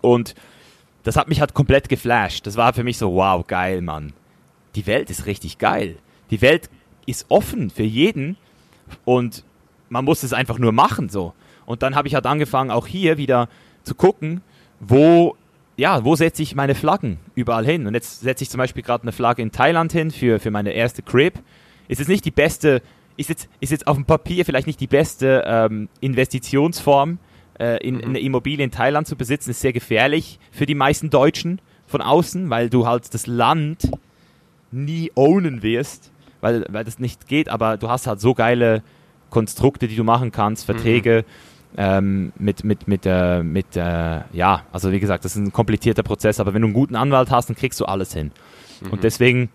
[0.00, 0.34] Und
[1.04, 2.46] das hat mich halt komplett geflasht.
[2.48, 4.12] Das war für mich so, wow, geil, Mann.
[4.74, 5.98] Die Welt ist richtig geil.
[6.30, 6.68] Die Welt
[7.06, 8.36] ist offen für jeden
[9.04, 9.44] und
[9.88, 11.32] man muss es einfach nur machen so.
[11.64, 13.48] Und dann habe ich halt angefangen, auch hier wieder
[13.84, 14.42] zu gucken,
[14.80, 15.36] wo
[15.76, 17.86] ja, wo setze ich meine Flaggen überall hin?
[17.86, 20.72] Und jetzt setze ich zum Beispiel gerade eine Flagge in Thailand hin für, für meine
[20.72, 21.34] erste Crib.
[21.88, 22.82] Ist jetzt nicht die beste,
[23.16, 27.18] ist jetzt, ist jetzt auf dem Papier vielleicht nicht die beste ähm, Investitionsform,
[27.58, 31.10] äh, in, in eine Immobilie in Thailand zu besitzen, ist sehr gefährlich für die meisten
[31.10, 33.90] Deutschen von außen, weil du halt das Land
[34.70, 36.10] nie ownen wirst,
[36.40, 38.82] weil, weil das nicht geht, aber du hast halt so geile
[39.30, 41.24] Konstrukte, die du machen kannst, Verträge.
[41.26, 41.53] Mhm.
[41.76, 46.04] Ähm, mit, mit, mit, äh, mit äh, ja, also wie gesagt, das ist ein komplizierter
[46.04, 48.30] Prozess, aber wenn du einen guten Anwalt hast, dann kriegst du alles hin.
[48.80, 48.90] Mhm.
[48.90, 49.50] Und deswegen,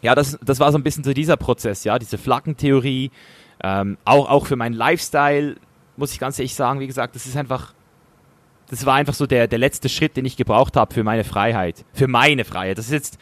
[0.00, 3.10] ja, das, das war so ein bisschen so dieser Prozess, ja, diese Flaggentheorie,
[3.62, 5.56] ähm, auch, auch für meinen Lifestyle,
[5.96, 7.74] muss ich ganz ehrlich sagen, wie gesagt, das ist einfach,
[8.68, 11.84] das war einfach so der, der letzte Schritt, den ich gebraucht habe für meine Freiheit.
[11.92, 12.78] Für meine Freiheit.
[12.78, 13.18] Das ist jetzt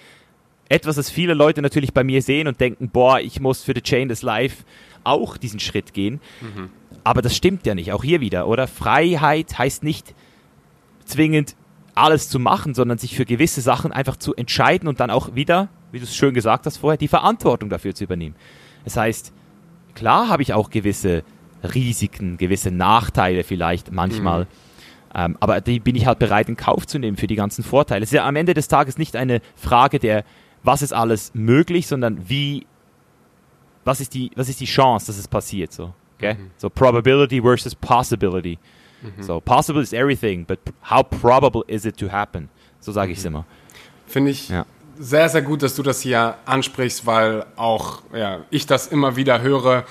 [0.68, 3.82] etwas, das viele Leute natürlich bei mir sehen und denken, boah, ich muss für The
[3.82, 4.64] Chain des Life
[5.04, 6.20] auch diesen Schritt gehen.
[6.40, 6.70] Mhm.
[7.04, 8.66] Aber das stimmt ja nicht, auch hier wieder, oder?
[8.66, 10.14] Freiheit heißt nicht
[11.04, 11.54] zwingend
[11.94, 15.68] alles zu machen, sondern sich für gewisse Sachen einfach zu entscheiden und dann auch wieder,
[15.92, 18.34] wie du es schön gesagt hast vorher, die Verantwortung dafür zu übernehmen.
[18.84, 19.32] Das heißt,
[19.94, 21.22] klar habe ich auch gewisse
[21.62, 24.44] Risiken, gewisse Nachteile vielleicht manchmal.
[24.44, 24.48] Mhm.
[25.14, 28.02] Ähm, aber die bin ich halt bereit in Kauf zu nehmen für die ganzen Vorteile.
[28.02, 30.24] Es ist ja am Ende des Tages nicht eine Frage der
[30.64, 32.66] was ist alles möglich, sondern wie,
[33.84, 35.92] was ist die, was ist die Chance, dass es passiert, so.
[36.24, 36.34] Okay?
[36.40, 36.50] Mhm.
[36.56, 38.58] So Probability versus Possibility.
[39.02, 39.22] Mhm.
[39.22, 40.58] So possible is everything, but
[40.90, 42.48] how probable is it to happen?
[42.80, 43.28] So sage ich es mhm.
[43.28, 43.44] immer.
[44.06, 44.66] Finde ich ja.
[44.98, 49.42] sehr, sehr gut, dass du das hier ansprichst, weil auch ja, ich das immer wieder
[49.42, 49.84] höre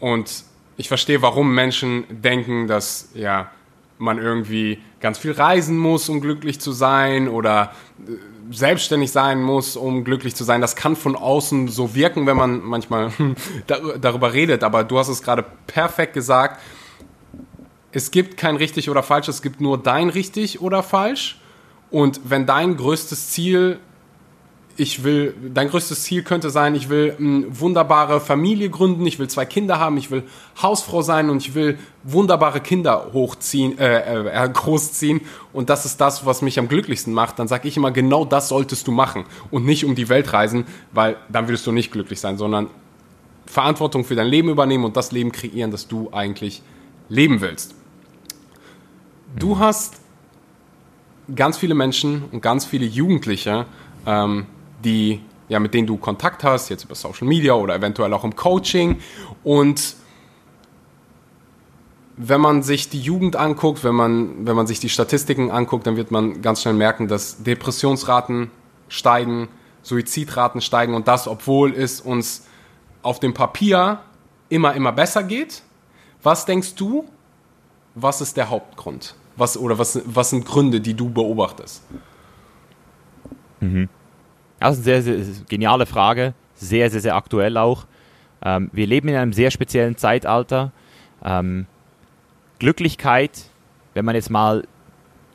[0.00, 0.44] und
[0.76, 3.50] ich verstehe, warum Menschen denken, dass ja
[3.98, 7.72] man irgendwie ganz viel reisen muss, um glücklich zu sein oder
[8.06, 8.12] äh,
[8.50, 10.60] selbstständig sein muss, um glücklich zu sein.
[10.60, 13.12] Das kann von außen so wirken, wenn man manchmal
[13.66, 14.64] darüber redet.
[14.64, 16.60] Aber du hast es gerade perfekt gesagt.
[17.92, 21.40] Es gibt kein richtig oder falsch, es gibt nur dein richtig oder falsch.
[21.90, 23.78] Und wenn dein größtes Ziel
[24.78, 29.28] ich will, dein größtes Ziel könnte sein, ich will eine wunderbare Familie gründen, ich will
[29.28, 30.24] zwei Kinder haben, ich will
[30.60, 35.22] Hausfrau sein und ich will wunderbare Kinder hochziehen, äh, äh, großziehen.
[35.52, 38.48] Und das ist das, was mich am glücklichsten macht, dann sage ich immer, genau das
[38.48, 42.20] solltest du machen und nicht um die Welt reisen, weil dann würdest du nicht glücklich
[42.20, 42.68] sein, sondern
[43.46, 46.62] Verantwortung für dein Leben übernehmen und das Leben kreieren, das du eigentlich
[47.08, 47.74] leben willst.
[49.38, 50.00] Du hast
[51.34, 53.66] ganz viele Menschen und ganz viele Jugendliche,
[54.06, 54.46] ähm,
[54.84, 58.36] die, ja, mit denen du Kontakt hast, jetzt über Social Media oder eventuell auch im
[58.36, 58.98] Coaching.
[59.44, 59.96] Und
[62.16, 65.96] wenn man sich die Jugend anguckt, wenn man, wenn man sich die Statistiken anguckt, dann
[65.96, 68.50] wird man ganz schnell merken, dass Depressionsraten
[68.88, 69.48] steigen,
[69.82, 72.46] Suizidraten steigen und das, obwohl es uns
[73.02, 74.00] auf dem Papier
[74.48, 75.62] immer, immer besser geht.
[76.22, 77.04] Was denkst du,
[77.94, 79.14] was ist der Hauptgrund?
[79.36, 81.82] Was, oder was, was sind Gründe, die du beobachtest?
[83.60, 83.88] Mhm.
[84.58, 87.86] Das ist eine sehr, sehr geniale Frage, sehr, sehr, sehr aktuell auch.
[88.42, 90.72] Ähm, wir leben in einem sehr speziellen Zeitalter.
[91.24, 91.66] Ähm,
[92.58, 93.50] Glücklichkeit,
[93.94, 94.66] wenn man jetzt mal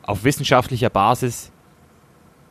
[0.02, 1.52] auf wissenschaftlicher Basis,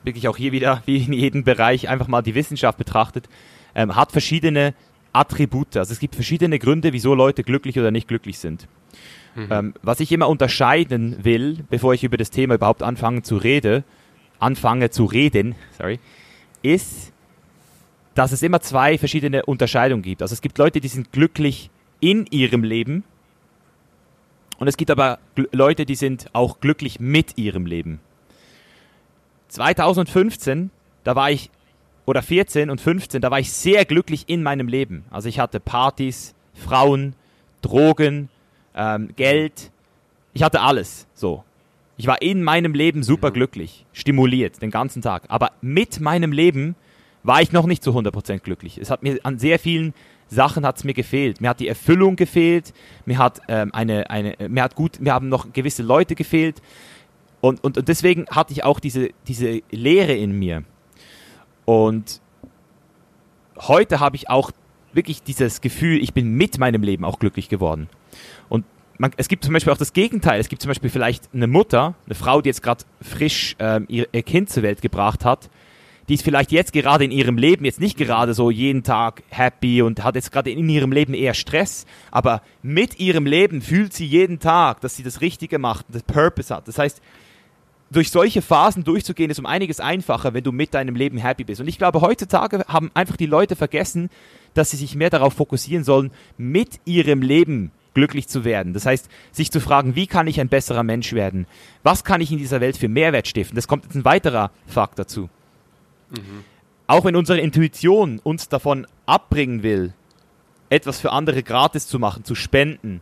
[0.03, 3.28] wirklich auch hier wieder, wie in jedem Bereich, einfach mal die Wissenschaft betrachtet,
[3.76, 4.74] ähm, hat verschiedene
[5.13, 5.76] Attribute.
[5.78, 8.67] Also es gibt verschiedene Gründe, wieso Leute glücklich oder nicht glücklich sind.
[9.36, 9.47] Mhm.
[9.49, 13.84] Ähm, was ich immer unterscheiden will, bevor ich über das Thema überhaupt anfange zu reden,
[14.39, 15.99] anfange zu reden, sorry,
[16.62, 17.12] ist,
[18.14, 20.22] dass es immer zwei verschiedene Unterscheidungen gibt.
[20.22, 23.03] Also es gibt Leute, die sind glücklich in ihrem Leben
[24.62, 25.18] und es gibt aber
[25.51, 27.99] Leute, die sind auch glücklich mit ihrem Leben.
[29.47, 30.70] 2015,
[31.03, 31.49] da war ich,
[32.05, 35.03] oder 14 und 15, da war ich sehr glücklich in meinem Leben.
[35.09, 37.16] Also ich hatte Partys, Frauen,
[37.64, 38.30] Drogen,
[38.76, 39.72] ähm, Geld,
[40.34, 41.43] ich hatte alles so.
[42.01, 45.25] Ich war in meinem Leben super glücklich, stimuliert den ganzen Tag.
[45.27, 46.75] Aber mit meinem Leben
[47.21, 48.79] war ich noch nicht zu 100% glücklich.
[48.79, 49.93] Es hat mir an sehr vielen
[50.27, 51.41] Sachen hat's mir gefehlt.
[51.41, 52.73] Mir hat die Erfüllung gefehlt.
[53.05, 56.59] Mir hat ähm, eine, eine, mir hat gut, mir haben noch gewisse Leute gefehlt.
[57.39, 60.63] Und, und, und deswegen hatte ich auch diese, diese Leere in mir.
[61.65, 62.19] Und
[63.59, 64.49] heute habe ich auch
[64.91, 67.89] wirklich dieses Gefühl, ich bin mit meinem Leben auch glücklich geworden.
[69.01, 70.39] Man, es gibt zum Beispiel auch das Gegenteil.
[70.39, 74.07] Es gibt zum Beispiel vielleicht eine Mutter, eine Frau, die jetzt gerade frisch ähm, ihr,
[74.11, 75.49] ihr Kind zur Welt gebracht hat,
[76.07, 79.81] die ist vielleicht jetzt gerade in ihrem Leben jetzt nicht gerade so jeden Tag happy
[79.81, 84.05] und hat jetzt gerade in ihrem Leben eher Stress, aber mit ihrem Leben fühlt sie
[84.05, 86.67] jeden Tag, dass sie das Richtige macht, das Purpose hat.
[86.67, 87.01] Das heißt,
[87.89, 91.59] durch solche Phasen durchzugehen, ist um einiges einfacher, wenn du mit deinem Leben happy bist.
[91.59, 94.11] Und ich glaube, heutzutage haben einfach die Leute vergessen,
[94.53, 98.73] dass sie sich mehr darauf fokussieren sollen, mit ihrem Leben glücklich zu werden.
[98.73, 101.45] Das heißt, sich zu fragen, wie kann ich ein besserer Mensch werden?
[101.83, 103.55] Was kann ich in dieser Welt für Mehrwert stiften?
[103.55, 105.29] Das kommt jetzt ein weiterer Fakt dazu.
[106.09, 106.43] Mhm.
[106.87, 109.93] Auch wenn unsere Intuition uns davon abbringen will,
[110.69, 113.01] etwas für andere gratis zu machen, zu spenden,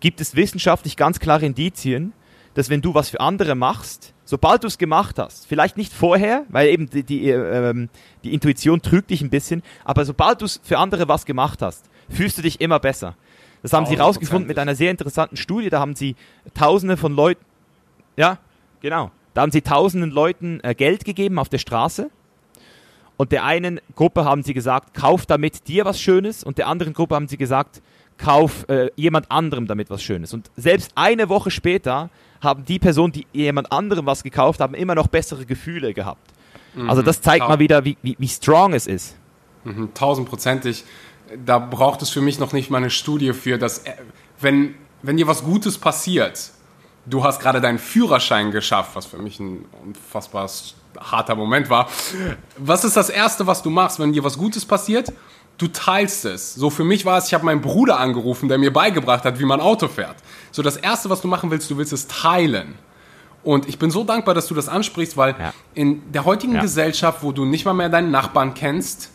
[0.00, 2.12] gibt es wissenschaftlich ganz klare Indizien,
[2.54, 6.44] dass wenn du was für andere machst, sobald du es gemacht hast, vielleicht nicht vorher,
[6.48, 7.88] weil eben die, die, ähm,
[8.22, 12.38] die Intuition trügt dich ein bisschen, aber sobald du für andere was gemacht hast, fühlst
[12.38, 13.16] du dich immer besser.
[13.64, 15.70] Das haben sie rausgefunden mit einer sehr interessanten Studie.
[15.70, 16.16] Da haben sie
[16.52, 17.42] Tausende von Leuten,
[18.14, 18.36] ja,
[18.82, 22.10] genau, da haben sie Tausenden Leuten äh, Geld gegeben auf der Straße.
[23.16, 26.44] Und der einen Gruppe haben sie gesagt, kauf damit dir was Schönes.
[26.44, 27.80] Und der anderen Gruppe haben sie gesagt,
[28.18, 30.34] kauf äh, jemand anderem damit was Schönes.
[30.34, 32.10] Und selbst eine Woche später
[32.42, 36.34] haben die Personen, die jemand anderem was gekauft haben, immer noch bessere Gefühle gehabt.
[36.74, 36.90] Mhm.
[36.90, 39.16] Also das zeigt mal wieder, wie, wie, wie strong es ist.
[39.64, 40.84] Mhm, tausendprozentig.
[41.44, 43.92] Da braucht es für mich noch nicht mal eine Studie für, dass äh,
[44.40, 46.50] wenn, wenn dir was Gutes passiert,
[47.06, 50.50] du hast gerade deinen Führerschein geschafft, was für mich ein unfassbar
[50.98, 51.88] harter Moment war.
[52.56, 55.12] Was ist das Erste, was du machst, wenn dir was Gutes passiert?
[55.58, 56.54] du teilst es.
[56.54, 59.44] So für mich war es, ich habe meinen Bruder angerufen, der mir beigebracht hat, wie
[59.44, 60.16] man Auto fährt.
[60.50, 62.74] So das Erste, was du machen willst, du willst es teilen.
[63.42, 65.52] Und ich bin so dankbar, dass du das ansprichst, weil ja.
[65.74, 66.62] in der heutigen ja.
[66.62, 69.10] Gesellschaft, wo du nicht mal mehr deinen Nachbarn kennst,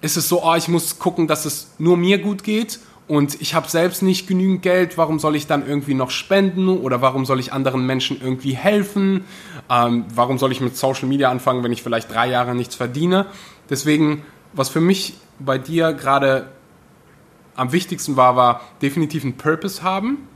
[0.00, 3.54] ist es so, oh, ich muss gucken, dass es nur mir gut geht und ich
[3.54, 7.40] habe selbst nicht genügend Geld, warum soll ich dann irgendwie noch spenden oder warum soll
[7.40, 9.24] ich anderen Menschen irgendwie helfen?
[9.70, 13.26] Ähm, warum soll ich mit Social Media anfangen, wenn ich vielleicht drei Jahre nichts verdiene?
[13.70, 14.22] Deswegen
[14.52, 16.52] was für mich bei dir gerade
[17.54, 20.28] am wichtigsten war, war definitiv einen Purpose haben,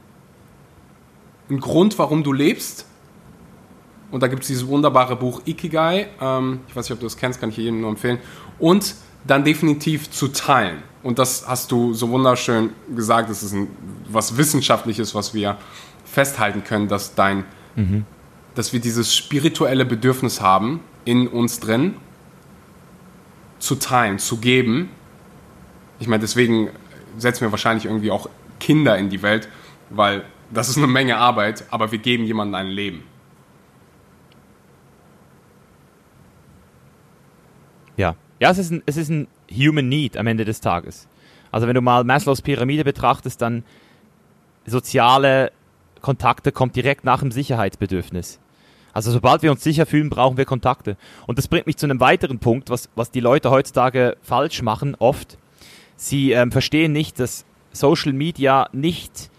[1.48, 2.86] einen Grund, warum du lebst.
[4.10, 6.08] Und da gibt es dieses wunderbare Buch Ikigai.
[6.20, 8.18] Ähm, ich weiß nicht, ob du das kennst, kann ich jedem nur empfehlen.
[8.58, 8.94] Und
[9.24, 10.82] dann definitiv zu teilen.
[11.02, 13.30] Und das hast du so wunderschön gesagt.
[13.30, 13.68] Das ist ein,
[14.08, 15.58] was Wissenschaftliches, was wir
[16.04, 17.44] festhalten können, dass dein,
[17.76, 18.04] mhm.
[18.54, 21.94] dass wir dieses spirituelle Bedürfnis haben in uns drin
[23.58, 24.90] zu teilen, zu geben.
[25.98, 26.70] Ich meine, deswegen
[27.16, 28.28] setzen wir wahrscheinlich irgendwie auch
[28.60, 29.48] Kinder in die Welt,
[29.90, 33.04] weil das ist eine Menge Arbeit, aber wir geben jemandem ein Leben.
[38.42, 41.06] Ja, es ist, ein, es ist ein Human Need am Ende des Tages.
[41.52, 43.62] Also wenn du mal Maslows Pyramide betrachtest, dann
[44.66, 45.52] soziale
[46.00, 48.40] Kontakte kommt direkt nach dem Sicherheitsbedürfnis.
[48.92, 50.96] Also sobald wir uns sicher fühlen, brauchen wir Kontakte.
[51.28, 54.96] Und das bringt mich zu einem weiteren Punkt, was, was die Leute heutzutage falsch machen,
[54.98, 55.38] oft.
[55.94, 59.30] Sie ähm, verstehen nicht, dass Social Media nicht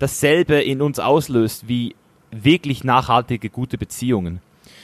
[0.00, 1.96] dasselbe in uns auslöst wie
[2.30, 4.42] wirklich nachhaltige, gute Beziehungen.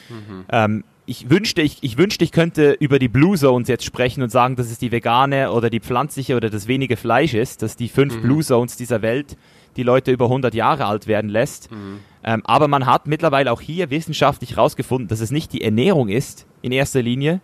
[0.09, 0.45] Mhm.
[0.49, 4.31] Ähm, ich wünschte, ich, ich wünschte, ich könnte über die Blue Zones jetzt sprechen und
[4.31, 7.89] sagen, dass es die vegane oder die pflanzliche oder das wenige Fleisch ist, dass die
[7.89, 8.23] fünf mhm.
[8.23, 9.37] Blue Zones dieser Welt
[9.77, 11.71] die Leute über 100 Jahre alt werden lässt.
[11.71, 12.01] Mhm.
[12.25, 16.47] Ähm, aber man hat mittlerweile auch hier wissenschaftlich herausgefunden, dass es nicht die Ernährung ist
[16.61, 17.41] in erster Linie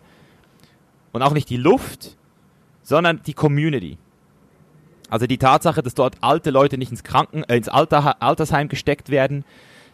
[1.13, 2.17] und auch nicht die Luft,
[2.81, 3.97] sondern die Community.
[5.09, 9.09] Also die Tatsache, dass dort alte Leute nicht ins Kranken, äh, ins Alter, Altersheim gesteckt
[9.09, 9.45] werden,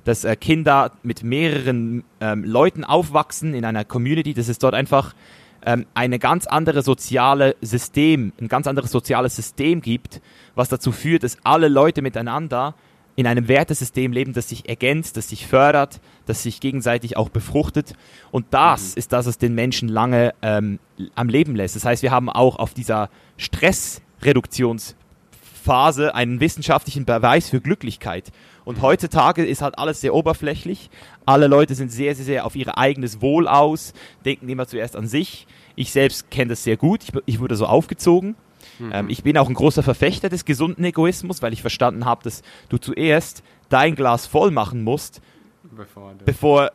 [0.04, 5.14] dass äh, Kinder mit mehreren ähm, Leuten aufwachsen in einer Community, dass es dort einfach
[5.66, 10.22] ähm, eine ganz andere soziale System, ein ganz anderes soziales System gibt,
[10.56, 12.76] was dazu führt, dass alle Leute miteinander
[13.16, 17.94] in einem Wertesystem leben, das sich ergänzt, das sich fördert, das sich gegenseitig auch befruchtet.
[18.32, 19.00] Und das mhm.
[19.00, 20.80] ist das, was den Menschen lange ähm,
[21.16, 21.76] am Leben lässt.
[21.76, 23.10] Das heißt, wir haben auch auf dieser
[25.70, 28.32] Stressreduktionsphase einen wissenschaftlichen Beweis für Glücklichkeit.
[28.66, 30.90] Und heutzutage ist halt alles sehr oberflächlich.
[31.26, 33.94] Alle Leute sind sehr, sehr, sehr auf ihr eigenes Wohl aus,
[34.26, 35.48] denken immer zuerst an sich.
[35.76, 37.04] Ich selbst kenne das sehr gut.
[37.04, 38.36] Ich, ich wurde so aufgezogen.
[38.80, 38.92] Mhm.
[38.94, 42.42] Ähm, ich bin auch ein großer Verfechter des gesunden Egoismus, weil ich verstanden habe, dass
[42.70, 45.22] du zuerst dein Glas voll machen musst,
[45.76, 46.72] bevor, bevor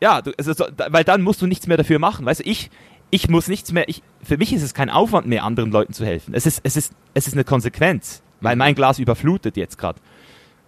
[0.00, 2.24] ja, du, also, weil dann musst du nichts mehr dafür machen.
[2.24, 2.70] Weißt du, ich,
[3.10, 6.04] ich muss nichts mehr, ich, für mich ist es kein Aufwand mehr, anderen Leuten zu
[6.04, 6.34] helfen.
[6.34, 10.00] Es ist, es ist, es ist eine Konsequenz, weil mein Glas überflutet jetzt gerade.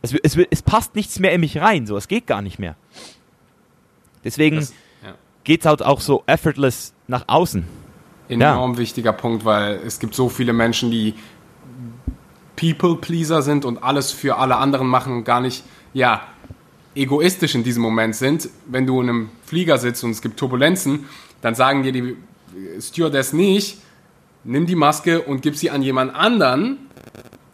[0.02, 2.74] Es, es, es, passt nichts mehr in mich rein, so, es geht gar nicht mehr.
[4.24, 5.14] Deswegen ja.
[5.44, 7.64] geht es halt auch so effortless nach außen
[8.32, 8.78] enorm ja.
[8.78, 11.14] wichtiger Punkt, weil es gibt so viele Menschen, die
[12.56, 16.22] People-Pleaser sind und alles für alle anderen machen und gar nicht, ja,
[16.94, 18.48] egoistisch in diesem Moment sind.
[18.66, 21.06] Wenn du in einem Flieger sitzt und es gibt Turbulenzen,
[21.40, 22.16] dann sagen dir die
[22.80, 23.78] Stewardess nicht,
[24.44, 26.78] nimm die Maske und gib sie an jemand anderen.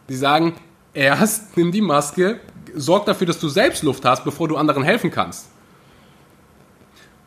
[0.07, 0.53] Die sagen,
[0.93, 2.39] erst nimm die Maske,
[2.75, 5.49] sorg dafür, dass du selbst Luft hast, bevor du anderen helfen kannst.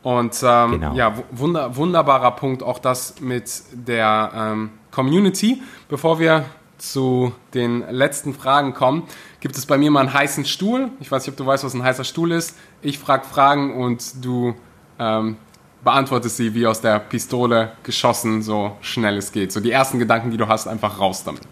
[0.03, 0.95] Und ähm, genau.
[0.95, 5.63] ja, wunder, wunderbarer Punkt auch das mit der ähm, Community.
[5.89, 6.45] Bevor wir
[6.77, 9.05] zu den letzten Fragen kommen,
[9.39, 10.91] gibt es bei mir mal einen heißen Stuhl.
[10.99, 12.57] Ich weiß nicht, ob du weißt, was ein heißer Stuhl ist.
[12.81, 14.55] Ich frage Fragen und du
[14.99, 15.37] ähm,
[15.85, 19.53] beantwortest sie wie aus der Pistole geschossen, so schnell es geht.
[19.53, 21.43] So die ersten Gedanken, die du hast, einfach raus damit.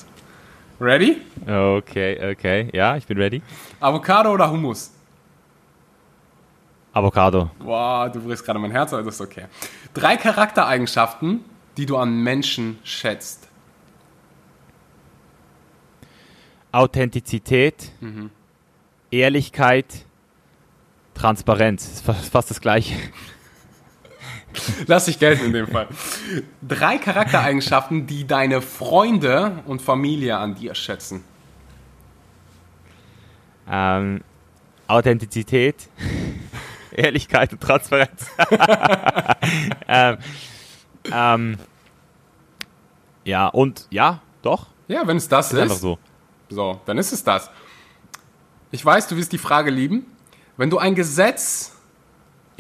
[0.81, 1.21] Ready?
[1.47, 2.71] Okay, okay.
[2.73, 3.43] Ja, ich bin ready.
[3.81, 4.93] Avocado oder Hummus?
[6.93, 7.51] Avocado.
[7.59, 9.45] Boah, du brichst gerade mein Herz, aber das ist okay.
[9.95, 11.45] Drei Charaktereigenschaften,
[11.77, 13.47] die du an Menschen schätzt.
[16.73, 18.31] Authentizität, Mhm.
[19.11, 20.05] Ehrlichkeit,
[21.15, 21.83] Transparenz.
[21.85, 22.95] Das ist fa- fast das gleiche.
[24.87, 25.89] Lass dich gelten in dem Fall.
[26.67, 31.25] Drei Charaktereigenschaften, die deine Freunde und Familie an dir schätzen.
[33.69, 34.23] Ähm,
[34.89, 35.89] Authentizität,
[36.91, 38.27] Ehrlichkeit und Transparenz.
[39.89, 40.19] ähm,
[41.13, 41.59] ähm,
[43.25, 44.67] ja, und ja, doch.
[44.89, 45.99] Ja, wenn es das Ist einfach ist, so.
[46.49, 47.51] so, dann ist es das.
[48.73, 50.07] Ich weiß, du wirst die Frage lieben.
[50.57, 51.77] Wenn du ein Gesetz,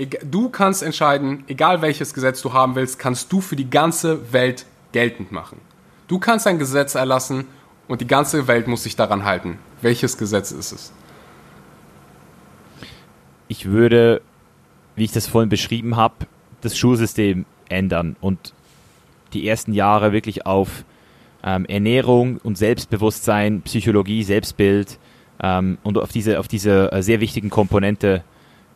[0.07, 4.67] du kannst entscheiden, egal welches Gesetz du haben willst, kannst du für die ganze Welt
[4.93, 5.61] geltend machen.
[6.09, 7.47] Du kannst ein Gesetz erlassen
[7.89, 9.59] und die ganze Welt muss sich daran halten.
[9.83, 10.93] Welches Gesetz ist es?
[13.49, 14.23] Ich würde,
[14.97, 16.27] wie ich das vorhin beschrieben habe,
[16.61, 18.55] das Schulsystem ändern und
[19.33, 20.85] die ersten Jahre wirklich auf
[21.43, 24.99] ähm, Ernährung und Selbstbewusstsein, Psychologie, Selbstbild
[25.43, 28.25] ähm, und auf diese, auf diese äh, sehr wichtigen Komponente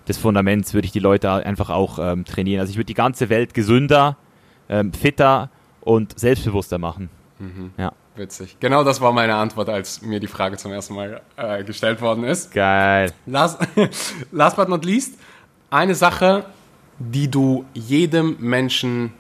[0.09, 2.61] des Fundaments würde ich die Leute einfach auch ähm, trainieren.
[2.61, 4.17] Also ich würde die ganze Welt gesünder,
[4.69, 5.51] ähm, fitter
[5.81, 7.11] und selbstbewusster machen.
[7.77, 7.93] Ja.
[8.17, 8.57] Witzig.
[8.61, 12.23] Genau das war meine Antwort, als mir die Frage zum ersten Mal äh, gestellt worden
[12.25, 12.53] ist.
[12.53, 13.13] Geil.
[13.27, 13.59] Last,
[14.33, 15.19] last but not least,
[15.69, 16.45] eine Sache,
[16.99, 19.13] die du jedem Menschen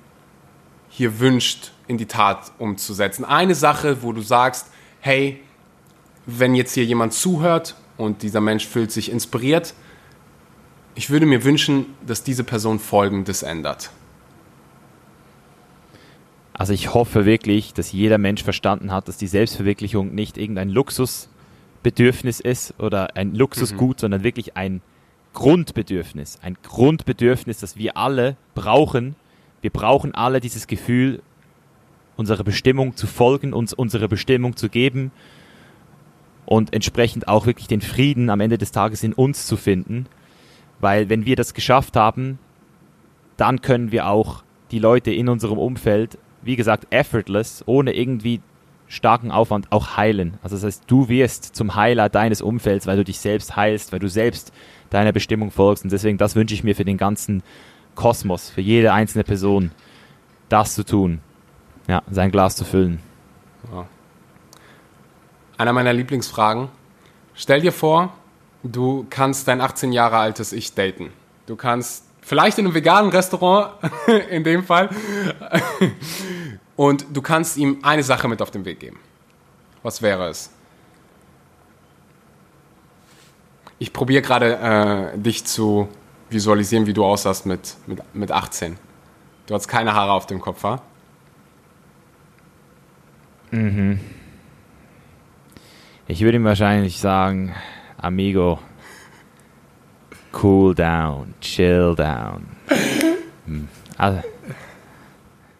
[0.88, 3.24] hier wünscht, in die Tat umzusetzen.
[3.24, 4.68] Eine Sache, wo du sagst,
[5.00, 5.40] hey,
[6.24, 9.74] wenn jetzt hier jemand zuhört und dieser Mensch fühlt sich inspiriert,
[10.94, 13.90] ich würde mir wünschen, dass diese Person Folgendes ändert.
[16.52, 22.38] Also ich hoffe wirklich, dass jeder Mensch verstanden hat, dass die Selbstverwirklichung nicht irgendein Luxusbedürfnis
[22.38, 24.80] ist oder ein Luxusgut, sondern wirklich ein
[25.32, 26.38] Grundbedürfnis.
[26.42, 29.16] Ein Grundbedürfnis, das wir alle brauchen.
[29.62, 31.22] Wir brauchen alle dieses Gefühl,
[32.16, 35.10] unserer Bestimmung zu folgen, uns unsere Bestimmung zu geben
[36.46, 40.06] und entsprechend auch wirklich den Frieden am Ende des Tages in uns zu finden.
[40.84, 42.38] Weil wenn wir das geschafft haben,
[43.38, 48.42] dann können wir auch die Leute in unserem Umfeld, wie gesagt, effortless, ohne irgendwie
[48.86, 50.34] starken Aufwand auch heilen.
[50.42, 53.98] Also das heißt, du wirst zum Heiler deines Umfelds, weil du dich selbst heilst, weil
[53.98, 54.52] du selbst
[54.90, 55.84] deiner Bestimmung folgst.
[55.84, 57.42] Und deswegen, das wünsche ich mir für den ganzen
[57.94, 59.70] Kosmos, für jede einzelne Person,
[60.50, 61.20] das zu tun.
[61.88, 62.98] Ja, sein Glas zu füllen.
[65.56, 66.68] Einer meiner Lieblingsfragen.
[67.32, 68.12] Stell dir vor,
[68.64, 71.12] du kannst dein 18 Jahre altes Ich daten.
[71.46, 73.74] Du kannst vielleicht in einem veganen Restaurant,
[74.30, 74.88] in dem Fall,
[76.74, 78.98] und du kannst ihm eine Sache mit auf den Weg geben.
[79.82, 80.50] Was wäre es?
[83.78, 85.88] Ich probiere gerade äh, dich zu
[86.30, 88.78] visualisieren, wie du aussahst mit, mit, mit 18.
[89.46, 90.80] Du hast keine Haare auf dem Kopf, wa?
[96.06, 97.54] Ich würde ihm wahrscheinlich sagen,
[98.04, 98.58] Amigo,
[100.42, 102.46] cool down, chill down.
[103.96, 104.22] Also,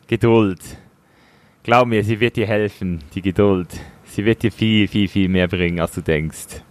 [0.09, 0.61] Geduld.
[1.63, 3.69] Glaub mir, sie wird dir helfen, die Geduld.
[4.07, 6.63] Sie wird dir viel, viel, viel mehr bringen, als du denkst.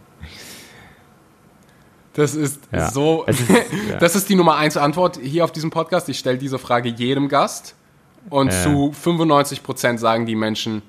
[2.13, 2.91] Das ist Ja.
[2.91, 3.23] so.
[3.25, 3.49] Ist-
[3.89, 3.97] ja.
[3.99, 6.09] Das ist die Nummer eins Antwort hier auf diesem Podcast.
[6.09, 7.75] Ich stelle diese Frage jedem Gast.
[8.29, 8.63] Und Ja.
[8.63, 10.81] zu 95% sagen die Menschen,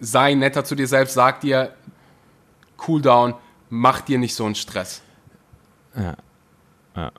[0.00, 1.72] sei netter zu dir selbst, sag dir,
[2.88, 3.34] cool down,
[3.68, 5.02] mach dir nicht so einen Stress.
[5.96, 6.16] Ja.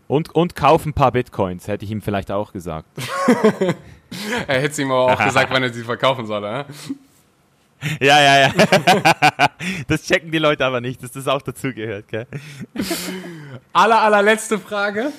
[0.08, 2.88] Und, und kauf ein paar Bitcoins, hätte ich ihm vielleicht auch gesagt.
[4.48, 6.42] Er hätte ihm aber auch gesagt, wann er sie verkaufen soll.
[6.46, 6.64] Äh?
[8.00, 8.54] Ja, ja, ja.
[9.88, 12.26] Das checken die Leute aber nicht, dass das auch dazugehört, gell?
[13.74, 15.12] Aller, allerletzte Frage.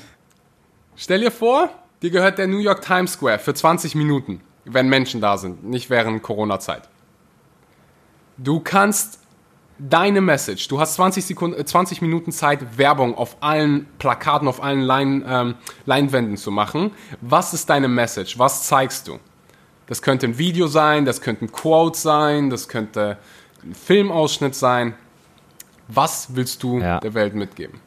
[0.96, 1.68] Stell dir vor,
[2.02, 5.90] dir gehört der New York Times Square für 20 Minuten, wenn Menschen da sind, nicht
[5.90, 6.88] während Corona-Zeit.
[8.38, 9.17] Du kannst
[9.78, 14.62] deine Message, du hast 20, Sekunden, äh, 20 Minuten Zeit, Werbung auf allen Plakaten, auf
[14.62, 15.54] allen Lein, ähm,
[15.86, 16.90] Leinwänden zu machen.
[17.20, 18.38] Was ist deine Message?
[18.38, 19.18] Was zeigst du?
[19.86, 23.18] Das könnte ein Video sein, das könnte ein Quote sein, das könnte
[23.64, 24.94] ein Filmausschnitt sein.
[25.88, 27.00] Was willst du Ja.
[27.00, 27.80] der Welt mitgeben?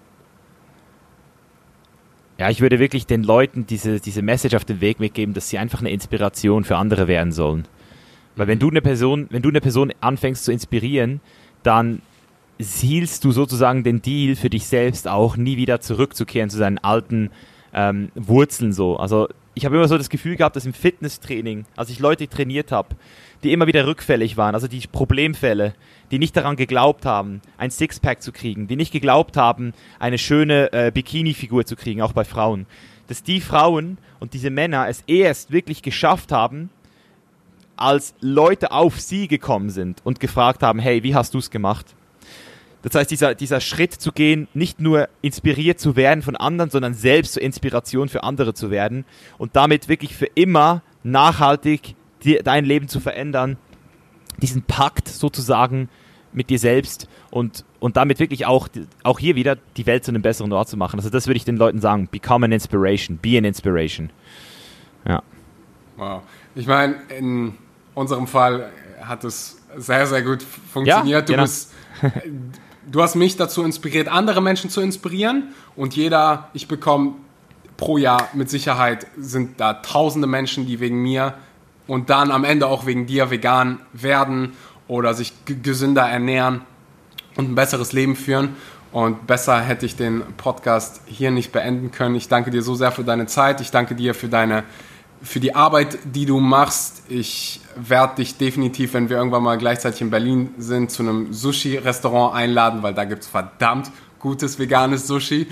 [2.39, 5.59] Ja, ich würde wirklich den Leuten diese, diese Message auf den Weg mitgeben, dass sie
[5.59, 7.67] einfach eine Inspiration für andere werden sollen.
[8.35, 11.21] Weil wenn du eine Person, wenn du eine Person anfängst zu inspirieren,
[11.63, 12.01] dann
[12.59, 17.31] sielst du sozusagen den Deal für dich selbst auch, nie wieder zurückzukehren zu seinen alten
[17.73, 18.97] ähm, Wurzeln so.
[18.97, 22.71] Also ich habe immer so das Gefühl gehabt, dass im Fitnesstraining, als ich Leute trainiert
[22.71, 22.95] habe,
[23.43, 25.73] die immer wieder rückfällig waren, also die Problemfälle,
[26.11, 30.71] die nicht daran geglaubt haben, ein Sixpack zu kriegen, die nicht geglaubt haben, eine schöne
[30.71, 32.65] äh, Bikini-Figur zu kriegen, auch bei Frauen,
[33.07, 36.69] dass die Frauen und diese Männer es erst wirklich geschafft haben,
[37.81, 41.95] als Leute auf sie gekommen sind und gefragt haben, hey, wie hast du es gemacht?
[42.83, 46.93] Das heißt, dieser, dieser Schritt zu gehen, nicht nur inspiriert zu werden von anderen, sondern
[46.93, 49.05] selbst zur Inspiration für andere zu werden
[49.37, 53.57] und damit wirklich für immer nachhaltig die, dein Leben zu verändern,
[54.41, 55.89] diesen Pakt sozusagen
[56.33, 58.67] mit dir selbst und, und damit wirklich auch,
[59.03, 60.99] auch hier wieder die Welt zu einem besseren Ort zu machen.
[60.99, 64.11] Also das würde ich den Leuten sagen, become an inspiration, be an inspiration.
[65.07, 65.21] Ja.
[65.97, 66.23] Wow.
[66.55, 67.53] Ich meine, in
[67.93, 68.69] unserem Fall
[69.01, 71.29] hat es sehr, sehr gut funktioniert.
[71.29, 71.37] Ja, genau.
[71.37, 71.71] du bist
[72.91, 75.53] du hast mich dazu inspiriert, andere Menschen zu inspirieren.
[75.75, 77.13] Und jeder, ich bekomme
[77.77, 81.33] pro Jahr mit Sicherheit sind da tausende Menschen, die wegen mir
[81.87, 84.53] und dann am Ende auch wegen dir vegan werden
[84.87, 86.61] oder sich gesünder ernähren
[87.37, 88.55] und ein besseres Leben führen.
[88.91, 92.15] Und besser hätte ich den Podcast hier nicht beenden können.
[92.15, 93.61] Ich danke dir so sehr für deine Zeit.
[93.61, 94.63] Ich danke dir für deine
[95.21, 97.03] für die Arbeit, die du machst.
[97.09, 102.35] Ich werde dich definitiv, wenn wir irgendwann mal gleichzeitig in Berlin sind, zu einem Sushi-Restaurant
[102.35, 105.47] einladen, weil da gibt es verdammt gutes veganes Sushi.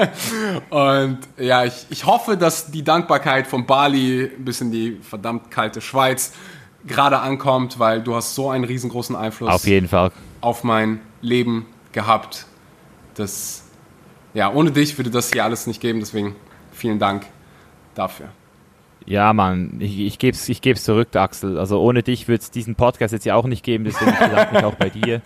[0.70, 5.80] und ja, ich, ich hoffe, dass die Dankbarkeit von Bali bis in die verdammt kalte
[5.80, 6.32] Schweiz
[6.86, 11.66] gerade ankommt, weil du hast so einen riesengroßen Einfluss auf jeden Fall auf mein Leben
[11.92, 12.46] gehabt.
[13.14, 13.64] Das
[14.32, 16.36] ja, ohne dich würde das hier alles nicht geben, deswegen
[16.72, 17.26] vielen Dank
[17.94, 18.28] dafür.
[19.08, 21.58] Ja, Mann, ich, ich gebe es ich geb's zurück, Axel.
[21.58, 24.64] Also ohne dich würde es diesen Podcast jetzt ja auch nicht geben, deswegen bedanke mich
[24.64, 25.22] auch bei dir.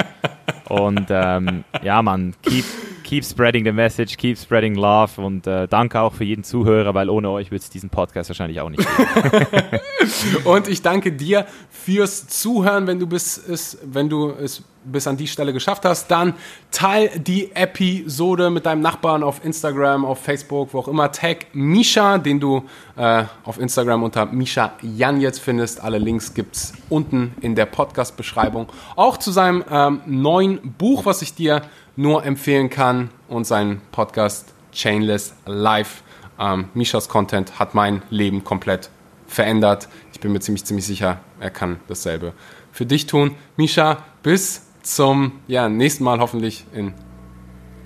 [0.68, 2.64] Und ähm, ja, Mann, keep,
[3.12, 7.10] keep spreading the message, keep spreading love und äh, danke auch für jeden Zuhörer, weil
[7.10, 10.44] ohne euch würde es diesen Podcast wahrscheinlich auch nicht geben.
[10.44, 15.18] und ich danke dir fürs Zuhören, wenn du bis es, wenn du es bis an
[15.18, 16.34] die Stelle geschafft hast, dann
[16.70, 21.12] teil die Episode mit deinem Nachbarn auf Instagram, auf Facebook, wo auch immer.
[21.12, 22.64] Tag Misha, den du
[22.96, 25.82] äh, auf Instagram unter Misha Jan jetzt findest.
[25.82, 28.72] Alle Links gibt es unten in der Podcast-Beschreibung.
[28.96, 31.62] Auch zu seinem ähm, neuen Buch, was ich dir
[31.96, 36.02] nur empfehlen kann und seinen Podcast Chainless Life.
[36.38, 38.90] Ähm, Mishas Content hat mein Leben komplett
[39.26, 39.88] verändert.
[40.12, 42.32] Ich bin mir ziemlich, ziemlich sicher, er kann dasselbe
[42.72, 43.36] für dich tun.
[43.56, 46.94] Misha, bis zum ja, nächsten Mal hoffentlich in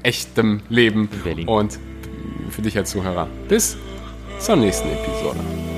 [0.02, 1.08] echtem Leben
[1.46, 1.78] und
[2.50, 3.28] für dich als Zuhörer.
[3.48, 3.76] Bis
[4.38, 5.75] zur nächsten Episode.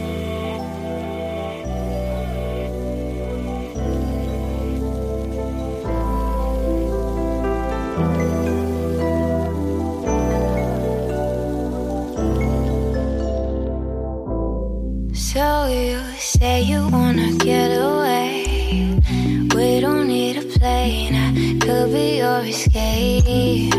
[15.68, 18.98] You say you wanna get away.
[19.54, 21.14] We don't need a plane.
[21.14, 23.72] I could be your escape.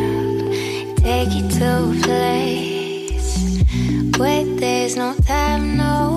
[0.97, 3.63] Take you to a place
[4.17, 6.08] where there's no time, no